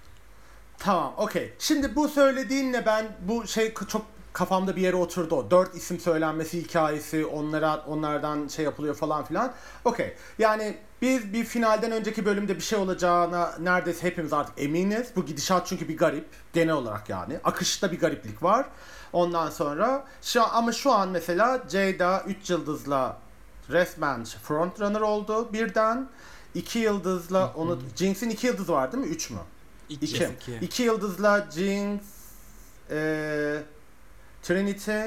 [0.78, 1.54] Tamam, okey.
[1.60, 5.36] Şimdi bu söylediğinle ben bu şey çok kafamda bir yere oturdu.
[5.36, 5.52] o.
[5.52, 9.54] Dört isim söylenmesi hikayesi, onlara onlardan şey yapılıyor falan filan.
[9.86, 10.14] Okey.
[10.40, 15.08] Yani biz bir finalden önceki bölümde bir şey olacağına neredeyse hepimiz artık eminiz.
[15.16, 17.40] Bu gidişat çünkü bir garip genel olarak yani.
[17.44, 18.66] Akışta bir gariplik var.
[19.14, 23.18] Ondan sonra şu an, ama şu an mesela Jada 3 yıldızla
[23.70, 26.10] resmen frontrunner oldu birden.
[26.56, 29.10] 2 yıldızla onu Jinx'in 2 yıldızı var değil mi?
[29.10, 29.38] 3 mü?
[29.90, 30.06] İki.
[30.06, 30.24] İki.
[30.24, 30.66] iki.
[30.66, 32.02] İki yıldızla Jinx,
[32.92, 33.64] eee,
[34.44, 35.02] Trinity,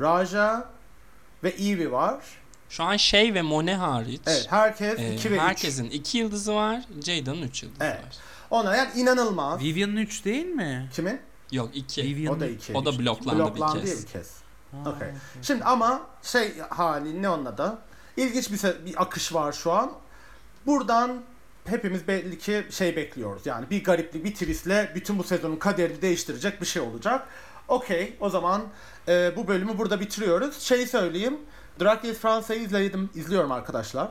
[0.00, 0.68] Raja
[1.44, 2.18] ve Evie var.
[2.68, 4.20] Şu an şey ve Mone hariç.
[4.26, 5.40] Evet herkes e, 2 ve 3.
[5.40, 6.80] herkesin 2 yıldızı var.
[7.04, 7.98] Jada'nın 3 yıldızı Evet.
[8.04, 8.16] var.
[8.50, 9.60] Ona yani inanılmaz.
[9.60, 10.88] Vivian'ın 3 değil mi?
[10.94, 11.20] Kimin?
[11.52, 12.02] Yok 2.
[12.02, 12.72] Vivian'ın O da 2.
[12.74, 14.06] O da bloklandı, Bloklandı bir kez.
[14.06, 14.30] bir kez.
[14.84, 15.08] Ha, Okey.
[15.42, 17.78] Şimdi ama şey hali ne onun adı?
[18.16, 19.92] İlginç bir, se- bir akış var şu an.
[20.66, 21.20] Buradan
[21.64, 23.46] hepimiz belli ki şey bekliyoruz.
[23.46, 27.28] Yani bir gariplik, bir twistle bütün bu sezonun kaderini değiştirecek bir şey olacak.
[27.68, 28.62] Okey, o zaman
[29.08, 30.58] e, bu bölümü burada bitiriyoruz.
[30.60, 31.38] Şey söyleyeyim.
[31.80, 34.08] Drag Race Fransa'yı izledim, izliyorum arkadaşlar.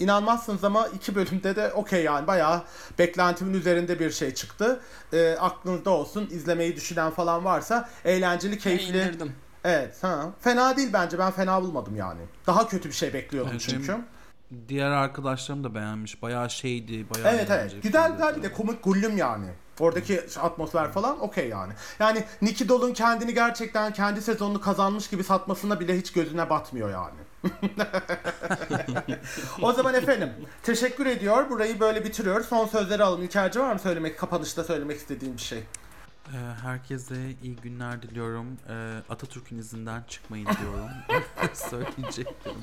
[0.00, 2.62] İnanmazsınız ama iki bölümde de okey yani bayağı
[2.98, 4.80] beklentimin üzerinde bir şey çıktı.
[5.12, 8.88] E, aklınızda olsun izlemeyi düşünen falan varsa eğlenceli, Ben keyifli.
[8.88, 9.32] indirdim.
[9.64, 10.26] Evet, ha.
[10.40, 11.18] Fena değil bence.
[11.18, 12.20] Ben fena bulmadım yani.
[12.46, 13.88] Daha kötü bir şey bekliyordum Evet, çünkü.
[13.88, 14.04] benim-
[14.68, 16.22] Diğer arkadaşlarım da beğenmiş.
[16.22, 17.06] Bayağı şeydi.
[17.14, 17.74] Bayağı Evet evet.
[17.82, 19.46] Güzel güzel bir de komik gullüm yani.
[19.80, 21.72] Oradaki atmosfer falan okey yani.
[21.98, 27.16] Yani Nicky Doll'un kendini gerçekten kendi sezonunu kazanmış gibi satmasına bile hiç gözüne batmıyor yani.
[29.62, 30.30] o zaman efendim
[30.62, 31.50] teşekkür ediyor.
[31.50, 32.44] Burayı böyle bitiriyor.
[32.44, 33.22] Son sözleri alalım.
[33.22, 35.64] İlkerci var mı söylemek, kapanışta söylemek istediğim bir şey?
[36.28, 38.46] Ee, herkese iyi günler diliyorum.
[38.68, 40.90] Ee, Atatürk'ün izinden çıkmayın diyorum.
[41.54, 42.60] Söyleyeceklerim.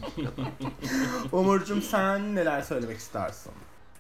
[1.32, 3.52] Umurcuğum sen neler söylemek istersin?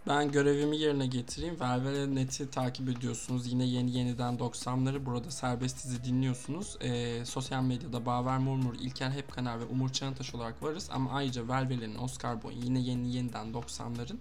[0.07, 1.59] Ben görevimi yerine getireyim.
[1.59, 3.51] Velvele Net'i takip ediyorsunuz.
[3.51, 6.77] Yine yeni yeniden 90'ları burada serbest dizi dinliyorsunuz.
[6.81, 10.89] Ee, sosyal medyada Baver Murmur, İlker Hepkanar ve Umur Çağıntaş olarak varız.
[10.91, 14.17] Ama ayrıca Velvele'nin, Oscar Boy'un, yine yeni yeniden 90'ların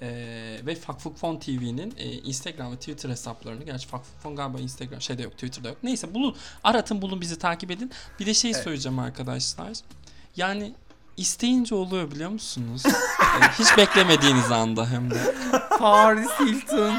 [0.00, 5.32] ee, ve Fakfukfon TV'nin e, Instagram ve Twitter hesaplarını gerçi Fakfukfon galiba Instagram şeyde yok
[5.32, 5.78] Twitter'da yok.
[5.82, 7.90] Neyse bulun aratın bulun bizi takip edin.
[8.20, 8.64] Bir de şey Evet.
[8.64, 9.72] söyleyeceğim arkadaşlar.
[10.36, 10.74] Yani
[11.16, 12.82] isteyince oluyor biliyor musunuz?
[13.42, 15.34] Ee, hiç beklemediğiniz anda hem de.
[15.78, 16.94] Paris Hilton.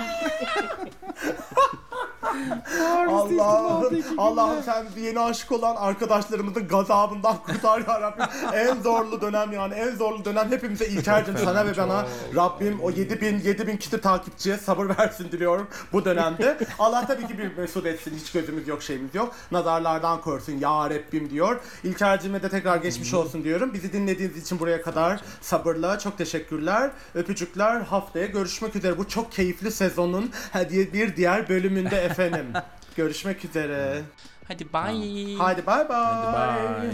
[3.09, 8.25] Allah'ım, Allah'ım sen yeni aşık olan arkadaşlarımızın gazabından kurtar ya Rabbim.
[8.53, 13.39] en zorlu dönem yani en zorlu dönem hepimize İlker'cim sana ve bana Rabbim o 7000
[13.39, 16.57] 7000 kişi takipçiye sabır versin diliyorum bu dönemde.
[16.79, 19.35] Allah tabii ki bir mesut etsin hiç gözümüz yok şeyimiz yok.
[19.51, 21.59] Nazarlardan korusun ya Rabbim diyor.
[21.83, 23.73] İlker'cime de tekrar geçmiş olsun diyorum.
[23.73, 26.91] Bizi dinlediğiniz için buraya kadar sabırla çok teşekkürler.
[27.15, 28.97] Öpücükler haftaya görüşmek üzere.
[28.97, 32.61] Bu çok keyifli sezonun hediye bir diğer bölümünde efendim efendim.
[32.95, 34.01] Görüşmek üzere.
[34.47, 35.37] Hadi bye.
[35.37, 35.97] Hadi bye bye.
[35.97, 36.91] Hadi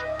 [0.00, 0.13] bye.